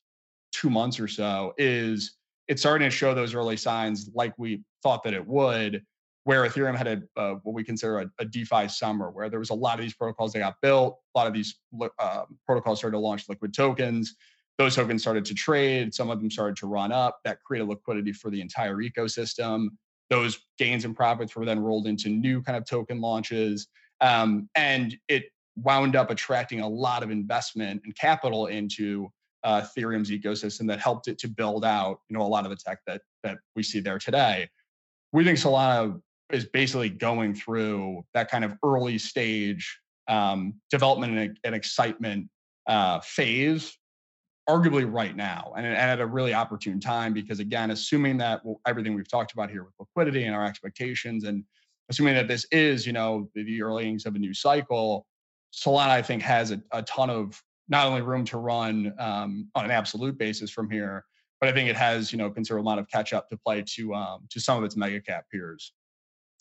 [0.51, 5.03] two months or so, is it's starting to show those early signs like we thought
[5.03, 5.83] that it would
[6.23, 9.49] where Ethereum had a uh, what we consider a, a, DeFi summer, where there was
[9.49, 11.55] a lot of these protocols that got built, a lot of these
[11.99, 14.15] uh, protocols started to launch liquid tokens.
[14.57, 15.93] Those tokens started to trade.
[15.93, 17.19] Some of them started to run up.
[17.25, 19.69] That created liquidity for the entire ecosystem.
[20.09, 23.67] Those gains and profits were then rolled into new kind of token launches,
[24.01, 29.09] um, and it wound up attracting a lot of investment and capital into
[29.43, 32.55] uh, Ethereum's ecosystem that helped it to build out, you know, a lot of the
[32.55, 34.49] tech that that we see there today.
[35.13, 35.99] We think Solana
[36.31, 42.29] is basically going through that kind of early stage um, development and, and excitement
[42.67, 43.77] uh, phase
[44.49, 48.59] arguably right now and, and, at a really opportune time because again assuming that well,
[48.67, 51.43] everything we've talked about here with liquidity and our expectations and
[51.89, 55.05] assuming that this is you know the, the early innings of a new cycle
[55.53, 57.41] solana i think has a, a ton of
[57.71, 61.03] not only room to run um, on an absolute basis from here
[61.39, 63.93] but i think it has you know considerable amount of catch up to play to
[63.95, 65.73] um, to some of its mega cap peers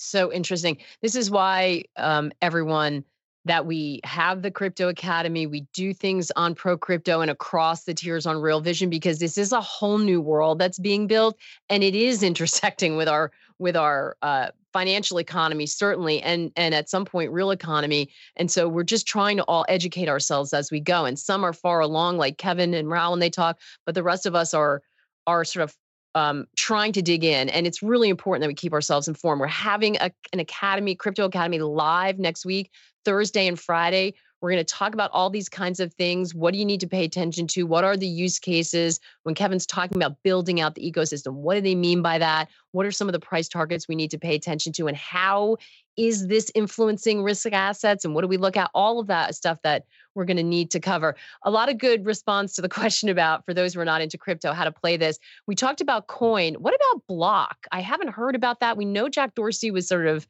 [0.01, 0.79] so interesting.
[1.03, 3.05] This is why um, everyone
[3.47, 7.95] that we have the Crypto Academy, we do things on Pro Crypto and across the
[7.95, 11.83] tiers on Real Vision because this is a whole new world that's being built, and
[11.83, 17.05] it is intersecting with our with our uh, financial economy certainly, and and at some
[17.05, 18.11] point real economy.
[18.37, 21.05] And so we're just trying to all educate ourselves as we go.
[21.05, 24.27] And some are far along, like Kevin and Raoul, when they talk, but the rest
[24.27, 24.83] of us are
[25.27, 25.77] are sort of
[26.15, 27.49] um, trying to dig in.
[27.49, 29.41] And it's really important that we keep ourselves informed.
[29.41, 32.71] We're having a, an academy, Crypto Academy, live next week,
[33.05, 34.15] Thursday and Friday.
[34.41, 36.35] We're going to talk about all these kinds of things.
[36.35, 37.65] What do you need to pay attention to?
[37.65, 38.99] What are the use cases?
[39.25, 42.49] When Kevin's talking about building out the ecosystem, what do they mean by that?
[42.73, 44.87] What are some of the price targets we need to pay attention to?
[44.87, 45.59] And how
[45.97, 48.05] is this influencing risk assets?
[48.05, 48.71] And what do we look at?
[48.75, 51.17] All of that stuff that we're going to need to cover.
[51.45, 54.19] A lot of good response to the question about, for those who are not into
[54.19, 55.19] crypto, how to play this.
[55.47, 56.55] We talked about coin.
[56.55, 57.67] What about block?
[57.73, 58.77] I haven't heard about that.
[58.77, 60.27] We know Jack Dorsey was sort of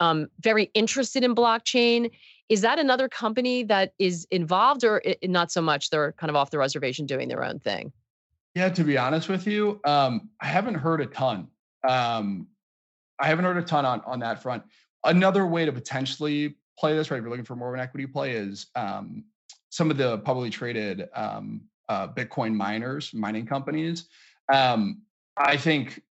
[0.00, 2.10] um, very interested in blockchain.
[2.48, 5.90] Is that another company that is involved, or it, not so much?
[5.90, 7.92] They're kind of off the reservation doing their own thing.
[8.54, 11.48] Yeah, to be honest with you, um, I haven't heard a ton.
[11.86, 12.48] Um,
[13.20, 14.62] I haven't heard a ton on on that front.
[15.04, 17.18] Another way to potentially play this, right?
[17.18, 19.24] If you're looking for more of an equity play, is um,
[19.70, 24.08] some of the publicly traded um, uh, Bitcoin miners, mining companies.
[24.52, 25.02] Um,
[25.36, 26.02] I think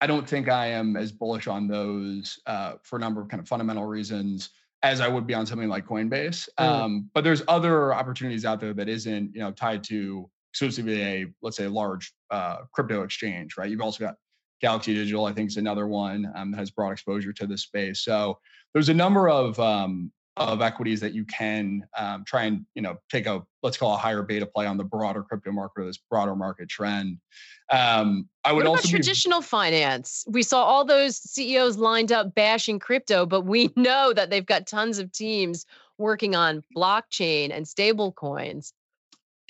[0.00, 3.40] I don't think I am as bullish on those uh, for a number of kind
[3.40, 4.50] of fundamental reasons
[4.82, 6.48] as I would be on something like Coinbase.
[6.58, 6.64] Mm.
[6.64, 11.26] Um, but there's other opportunities out there that isn't, you know, tied to exclusively a,
[11.40, 13.70] let's say, a large uh, crypto exchange, right?
[13.70, 14.16] You've also got
[14.62, 18.04] Galaxy Digital, I think, is another one um, that has broad exposure to this space.
[18.04, 18.38] So
[18.72, 22.96] there's a number of um, of equities that you can um, try and you know
[23.10, 25.98] take a let's call a higher beta play on the broader crypto market or this
[26.10, 27.18] broader market trend.
[27.70, 30.24] Um, I would what also traditional be, finance.
[30.28, 34.66] We saw all those CEOs lined up bashing crypto, but we know that they've got
[34.66, 35.66] tons of teams
[35.98, 38.72] working on blockchain and stable coins.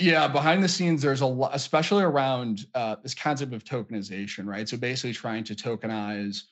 [0.02, 4.68] Yeah, behind the scenes, there's a lot, especially around uh, this concept of tokenization, right?
[4.68, 6.42] So basically, trying to tokenize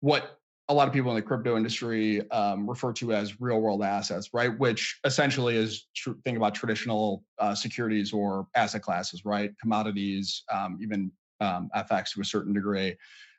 [0.00, 3.84] what a lot of people in the crypto industry um, refer to as real world
[3.84, 4.58] assets, right?
[4.58, 9.52] Which essentially is tr- think about traditional uh, securities or asset classes, right?
[9.60, 12.96] Commodities, um, even um, FX to a certain degree.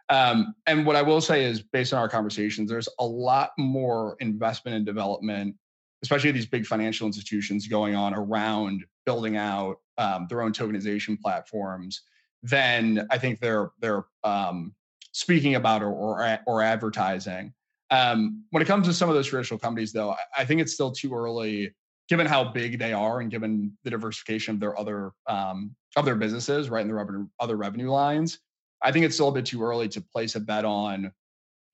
[0.08, 4.16] Um, and what I will say is, based on our conversations, there's a lot more
[4.22, 5.58] investment and development,
[6.04, 12.02] especially these big financial institutions, going on around building out um, their own tokenization platforms
[12.44, 14.74] then I think they're they're um,
[15.12, 17.54] speaking about or or, or advertising.
[17.90, 20.74] Um, when it comes to some of those traditional companies, though, I, I think it's
[20.74, 21.74] still too early,
[22.10, 26.16] given how big they are and given the diversification of their other um, of their
[26.16, 28.40] businesses, right, and the other revenue lines.
[28.84, 31.12] I think it's still a bit too early to place a bet on,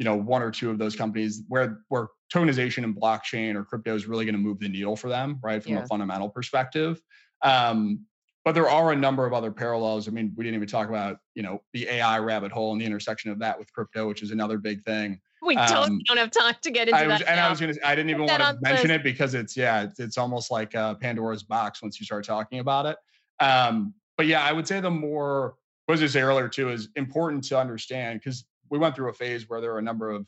[0.04, 3.96] you know, one or two of those companies where where tokenization and blockchain or crypto
[3.96, 5.84] is really going to move the needle for them, right, from yeah.
[5.84, 7.02] a fundamental perspective.
[7.42, 8.02] Um,
[8.44, 10.10] but there are a number of other parallels.
[10.10, 12.86] I mean, we didn't even talk about, you know, the AI rabbit hole and the
[12.86, 15.22] intersection of that with crypto, which is another big thing.
[15.42, 17.30] We um, totally don't have time to get into I was, that.
[17.30, 17.48] And now.
[17.48, 20.18] I was gonna, I didn't even want to mention it because it's, yeah, it's, it's
[20.18, 22.98] almost like uh, Pandora's box once you start talking about it.
[23.40, 26.90] Um, but yeah, I would say the more, what was I say earlier too, is
[26.98, 28.44] important to understand because
[28.74, 30.26] we went through a phase where there were a number of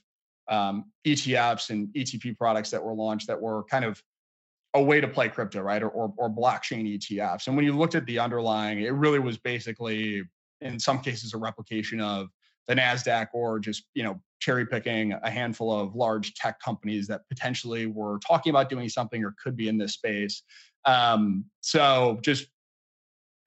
[0.49, 3.99] um, ETFs and ETP products that were launched that were kind of
[4.75, 5.81] a way to play crypto, right?
[5.81, 7.47] Or, or, or blockchain ETFs.
[7.47, 10.21] And when you looked at the underlying, it really was basically,
[10.61, 12.27] in some cases, a replication of
[12.67, 17.21] the Nasdaq, or just you know cherry picking a handful of large tech companies that
[17.29, 20.43] potentially were talking about doing something or could be in this space.
[20.85, 22.45] Um, so just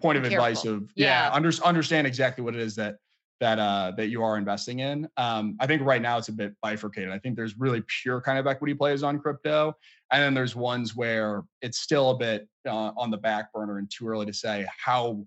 [0.02, 2.96] point of advice of yeah, yeah under, understand exactly what it is that
[3.40, 5.08] that uh, that you are investing in.
[5.16, 7.10] Um, I think right now it's a bit bifurcated.
[7.10, 9.74] I think there's really pure kind of equity plays on crypto,
[10.12, 13.90] and then there's ones where it's still a bit uh, on the back burner and
[13.90, 15.24] too early to say how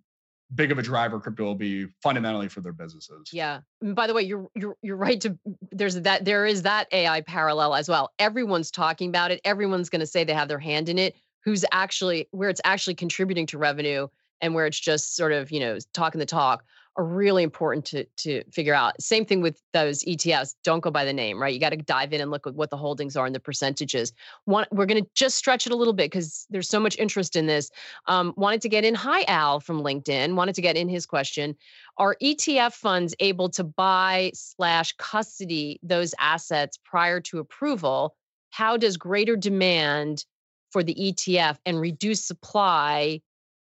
[0.56, 3.30] big of a driver crypto will be fundamentally for their businesses.
[3.32, 3.62] Yeah.
[3.82, 5.38] by the way, you're you're you're right to
[5.72, 8.12] there's that there is that AI parallel as well.
[8.20, 9.40] Everyone's talking about it.
[9.46, 11.16] Everyone's going to say they have their hand in it.
[11.44, 14.08] Who's actually where it's actually contributing to revenue
[14.42, 16.64] and where it's just sort of, you know, talking the talk
[16.98, 19.02] are really important to to figure out.
[19.02, 20.56] Same thing with those ETFs.
[20.64, 21.54] Don't go by the name, right?
[21.54, 24.12] You got to dive in and look at what the holdings are and the percentages.
[24.46, 27.36] One, we're going to just stretch it a little bit because there's so much interest
[27.36, 27.72] in this.
[28.08, 28.94] Um, wanted to get in.
[28.96, 30.36] Hi, Al from LinkedIn.
[30.36, 31.56] Wanted to get in his question.
[31.98, 38.16] Are ETF funds able to buy slash custody those assets prior to approval?
[38.50, 40.26] How does greater demand
[40.72, 43.22] for the ETF and reduced supply,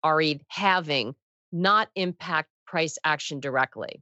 [0.05, 1.15] RE halving,
[1.51, 4.01] not impact price action directly?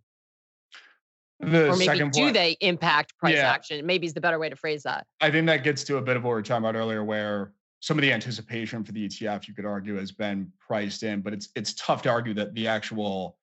[1.40, 3.52] The or maybe do point, they impact price yeah.
[3.52, 3.84] action?
[3.86, 5.08] Maybe is the better way to phrase that.
[5.22, 7.54] I think that gets to a bit of what we were talking about earlier, where
[7.80, 11.34] some of the anticipation for the ETF, you could argue, has been priced in, but
[11.34, 13.38] it's it's tough to argue that the actual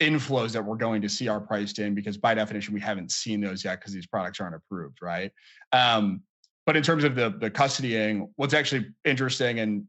[0.00, 3.40] inflows that we're going to see are priced in because by definition we haven't seen
[3.40, 5.30] those yet because these products aren't approved, right?
[5.72, 6.22] Um,
[6.66, 9.84] but in terms of the the custodying, what's actually interesting, and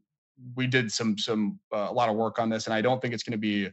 [0.54, 3.14] we did some some uh, a lot of work on this, and I don't think
[3.14, 3.70] it's going to be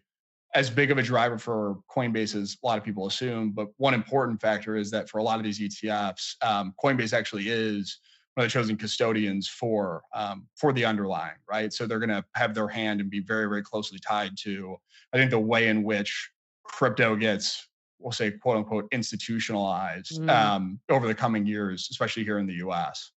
[0.56, 3.52] as big of a driver for Coinbase as a lot of people assume.
[3.52, 7.50] But one important factor is that for a lot of these ETFs, um, Coinbase actually
[7.50, 8.00] is
[8.34, 11.72] one of the chosen custodians for um, for the underlying, right?
[11.72, 14.78] So they're going to have their hand and be very, very closely tied to,
[15.14, 16.30] I think, the way in which
[16.64, 17.68] crypto gets,
[18.00, 20.30] we'll say, quote unquote, institutionalized mm.
[20.30, 23.12] um, over the coming years, especially here in the U.S.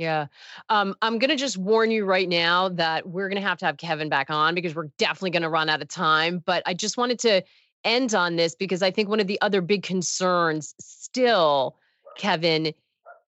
[0.00, 0.28] Yeah.
[0.70, 3.66] Um, I'm going to just warn you right now that we're going to have to
[3.66, 6.42] have Kevin back on because we're definitely going to run out of time.
[6.46, 7.42] But I just wanted to
[7.84, 11.76] end on this because I think one of the other big concerns still,
[12.16, 12.72] Kevin,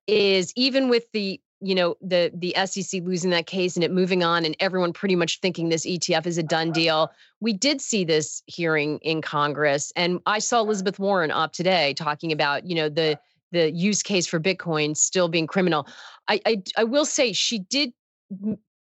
[0.06, 4.24] is even with the you know the the SEC losing that case and it moving
[4.24, 7.12] on and everyone pretty much thinking this ETF is a done deal.
[7.40, 12.32] We did see this hearing in Congress and I saw Elizabeth Warren up today talking
[12.32, 13.18] about, you know, the
[13.52, 15.86] the use case for Bitcoin still being criminal.
[16.28, 17.92] I, I, I will say she did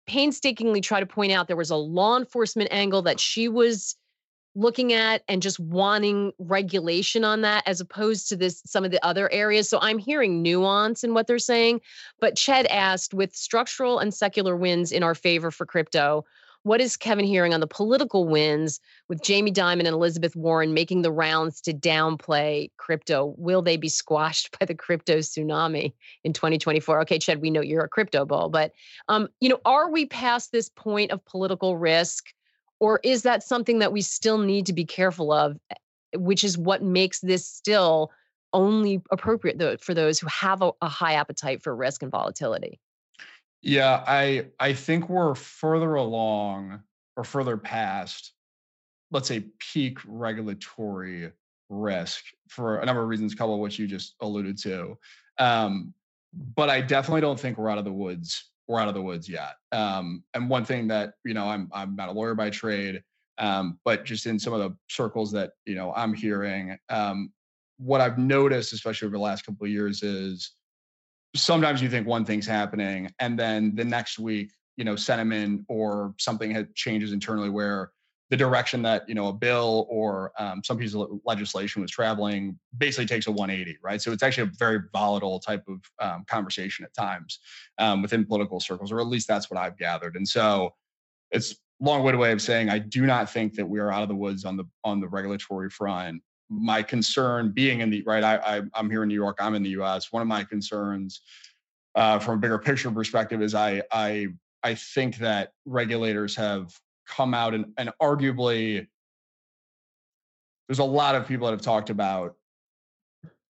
[0.07, 3.97] painstakingly try to point out there was a law enforcement angle that she was
[4.55, 9.05] looking at and just wanting regulation on that as opposed to this some of the
[9.07, 11.81] other areas so i'm hearing nuance in what they're saying
[12.21, 16.25] but Chad asked with structural and secular wins in our favor for crypto
[16.65, 21.03] What is Kevin hearing on the political winds with Jamie Dimon and Elizabeth Warren making
[21.03, 23.35] the rounds to downplay crypto?
[23.39, 25.93] Will they be squashed by the crypto tsunami
[26.25, 27.01] in 2024?
[27.03, 28.73] Okay, Chad, we know you're a crypto bull, but
[29.09, 32.27] um, you know, are we past this point of political risk,
[32.81, 35.57] or is that something that we still need to be careful of?
[35.71, 35.75] Eh,
[36.17, 38.11] which is what makes this still
[38.53, 42.81] only appropriate for those who have a, a high appetite for risk and volatility.
[43.63, 46.83] Yeah, I I think we're further along
[47.17, 48.33] or further past,
[49.11, 51.33] let's say, peak regulatory
[51.69, 54.97] risk for a number of reasons, a couple of which you just alluded to.
[55.39, 55.95] Um,
[56.55, 58.51] but I definitely don't think we're out of the woods.
[58.69, 59.55] We're out of the woods yet.
[59.73, 63.03] Um, and one thing that you know, I'm I'm not a lawyer by trade,
[63.39, 67.33] um, but just in some of the circles that you know I'm hearing, um,
[67.79, 70.53] what I've noticed, especially over the last couple of years, is
[71.35, 76.15] sometimes you think one thing's happening, and then the next week, you know, sentiment or
[76.19, 77.91] something had changes internally where
[78.31, 82.59] the direction that you know a bill or um, some piece of legislation was traveling
[82.77, 84.01] basically takes a 180 right?
[84.01, 87.41] So it's actually a very volatile type of um, conversation at times
[87.79, 90.17] um, within political circles or at least that's what i've gathered.
[90.17, 90.75] And so
[91.31, 94.15] it's long-winded way of saying i do not think that we are out of the
[94.15, 96.21] woods on the on the regulatory front
[96.51, 99.63] my concern being in the right I, I i'm here in new york i'm in
[99.63, 101.21] the us one of my concerns
[101.95, 104.29] uh, from a bigger picture perspective is i i
[104.63, 106.73] i think that regulators have
[107.07, 108.87] come out and, and arguably
[110.69, 112.35] there's a lot of people that have talked about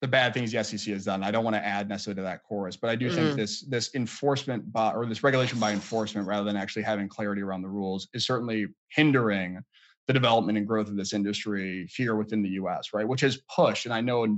[0.01, 1.23] the bad things the SEC has done.
[1.23, 3.15] I don't want to add necessarily to that chorus, but I do mm.
[3.15, 7.41] think this this enforcement by or this regulation by enforcement rather than actually having clarity
[7.41, 9.61] around the rules is certainly hindering
[10.09, 13.07] the development and growth of this industry here within the US, right?
[13.07, 14.35] Which has pushed, and I know a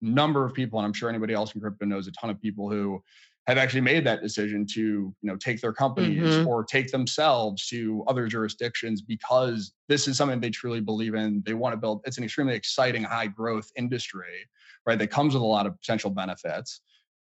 [0.00, 2.70] number of people, and I'm sure anybody else in crypto knows a ton of people
[2.70, 3.02] who
[3.46, 6.48] have actually made that decision to you know take their companies mm-hmm.
[6.48, 11.52] or take themselves to other jurisdictions because this is something they truly believe in they
[11.52, 14.48] want to build it's an extremely exciting high growth industry
[14.86, 16.80] right that comes with a lot of potential benefits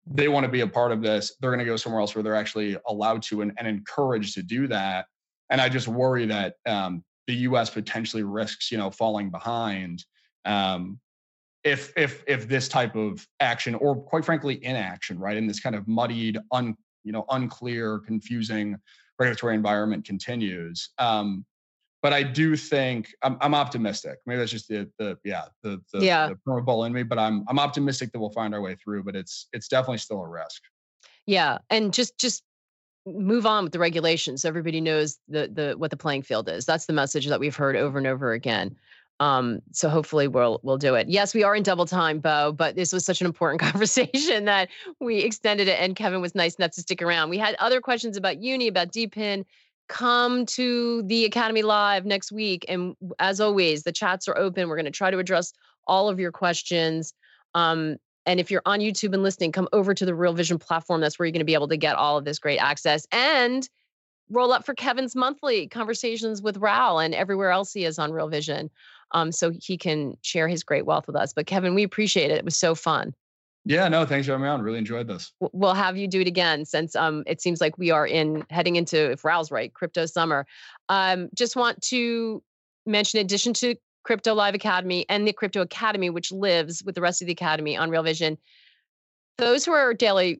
[0.06, 2.22] they want to be a part of this they're going to go somewhere else where
[2.22, 5.06] they're actually allowed to and, and encouraged to do that
[5.50, 7.70] and i just worry that um, the U.S.
[7.70, 10.04] potentially risks, you know, falling behind
[10.44, 11.00] um,
[11.64, 15.74] if if if this type of action, or quite frankly, inaction, right, in this kind
[15.74, 18.76] of muddied, un you know, unclear, confusing
[19.18, 20.90] regulatory environment continues.
[20.98, 21.44] Um,
[22.02, 24.18] but I do think I'm, I'm optimistic.
[24.26, 26.28] Maybe that's just the the yeah the the, yeah.
[26.28, 27.02] the bull in me.
[27.02, 29.02] But I'm I'm optimistic that we'll find our way through.
[29.02, 30.62] But it's it's definitely still a risk.
[31.26, 32.44] Yeah, and just just
[33.06, 34.44] move on with the regulations.
[34.44, 36.66] Everybody knows the the what the playing field is.
[36.66, 38.76] That's the message that we've heard over and over again.
[39.18, 41.08] Um, so hopefully we'll we'll do it.
[41.08, 44.68] Yes, we are in double time, Bo, but this was such an important conversation that
[45.00, 47.30] we extended it, and Kevin was nice enough to stick around.
[47.30, 49.44] We had other questions about uni, about DePIN.
[49.88, 54.68] Come to the Academy Live next week, and as always, the chats are open.
[54.68, 55.52] We're going to try to address
[55.86, 57.14] all of your questions.
[57.54, 57.96] Um,
[58.26, 61.00] and if you're on YouTube and listening, come over to the Real Vision platform.
[61.00, 63.68] That's where you're going to be able to get all of this great access and
[64.28, 68.28] roll up for Kevin's monthly conversations with Raoul and everywhere else he is on Real
[68.28, 68.70] Vision.
[69.12, 71.32] Um, so he can share his great wealth with us.
[71.32, 72.38] But Kevin, we appreciate it.
[72.38, 73.14] It was so fun.
[73.64, 74.62] Yeah, no, thanks for having me on.
[74.62, 75.32] Really enjoyed this.
[75.40, 78.76] We'll have you do it again since um, it seems like we are in heading
[78.76, 80.46] into, if Raoul's right, crypto summer.
[80.88, 82.42] Um, just want to
[82.84, 83.74] mention, in addition to
[84.06, 87.76] Crypto Live Academy and the Crypto Academy, which lives with the rest of the Academy
[87.76, 88.38] on Real Vision.
[89.36, 90.38] Those who are daily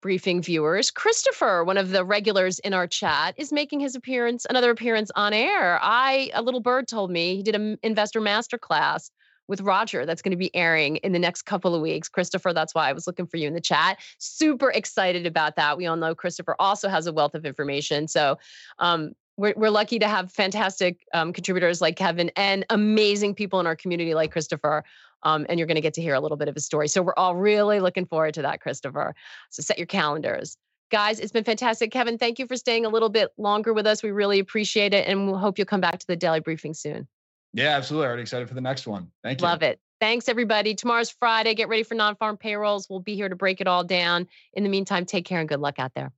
[0.00, 4.70] briefing viewers, Christopher, one of the regulars in our chat, is making his appearance, another
[4.70, 5.80] appearance on air.
[5.82, 9.10] I, a little bird told me he did an investor masterclass
[9.48, 12.08] with Roger that's going to be airing in the next couple of weeks.
[12.08, 13.98] Christopher, that's why I was looking for you in the chat.
[14.18, 15.76] Super excited about that.
[15.76, 18.06] We all know Christopher also has a wealth of information.
[18.06, 18.38] So,
[18.78, 23.66] um, we're, we're lucky to have fantastic um, contributors like Kevin and amazing people in
[23.66, 24.84] our community like Christopher.
[25.22, 26.88] Um, and you're going to get to hear a little bit of his story.
[26.88, 29.14] So we're all really looking forward to that, Christopher.
[29.50, 30.56] So set your calendars.
[30.90, 31.90] Guys, it's been fantastic.
[31.90, 34.02] Kevin, thank you for staying a little bit longer with us.
[34.02, 35.06] We really appreciate it.
[35.06, 37.06] And we'll hope you'll come back to the daily briefing soon.
[37.52, 38.06] Yeah, absolutely.
[38.06, 39.10] Already excited for the next one.
[39.22, 39.46] Thank you.
[39.46, 39.80] Love it.
[40.00, 40.74] Thanks, everybody.
[40.74, 41.54] Tomorrow's Friday.
[41.54, 42.88] Get ready for non farm payrolls.
[42.88, 44.28] We'll be here to break it all down.
[44.52, 46.12] In the meantime, take care and good luck out there.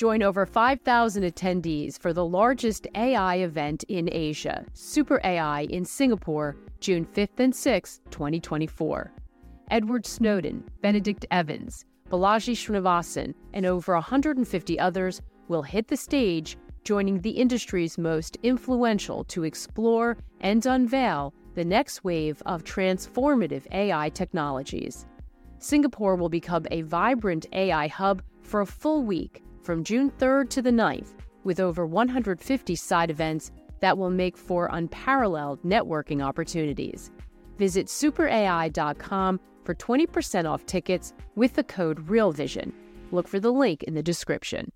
[0.00, 6.56] Join over 5,000 attendees for the largest AI event in Asia, Super AI in Singapore,
[6.80, 9.12] June 5th and 6th, 2024.
[9.70, 17.20] Edward Snowden, Benedict Evans, Balaji Srinivasan, and over 150 others will hit the stage, joining
[17.20, 25.04] the industry's most influential to explore and unveil the next wave of transformative AI technologies.
[25.58, 30.62] Singapore will become a vibrant AI hub for a full week from June 3rd to
[30.62, 31.12] the 9th,
[31.44, 37.12] with over 150 side events that will make for unparalleled networking opportunities.
[37.56, 42.72] Visit superai.com for 20% off tickets with the code REALVISION.
[43.12, 44.72] Look for the link in the description.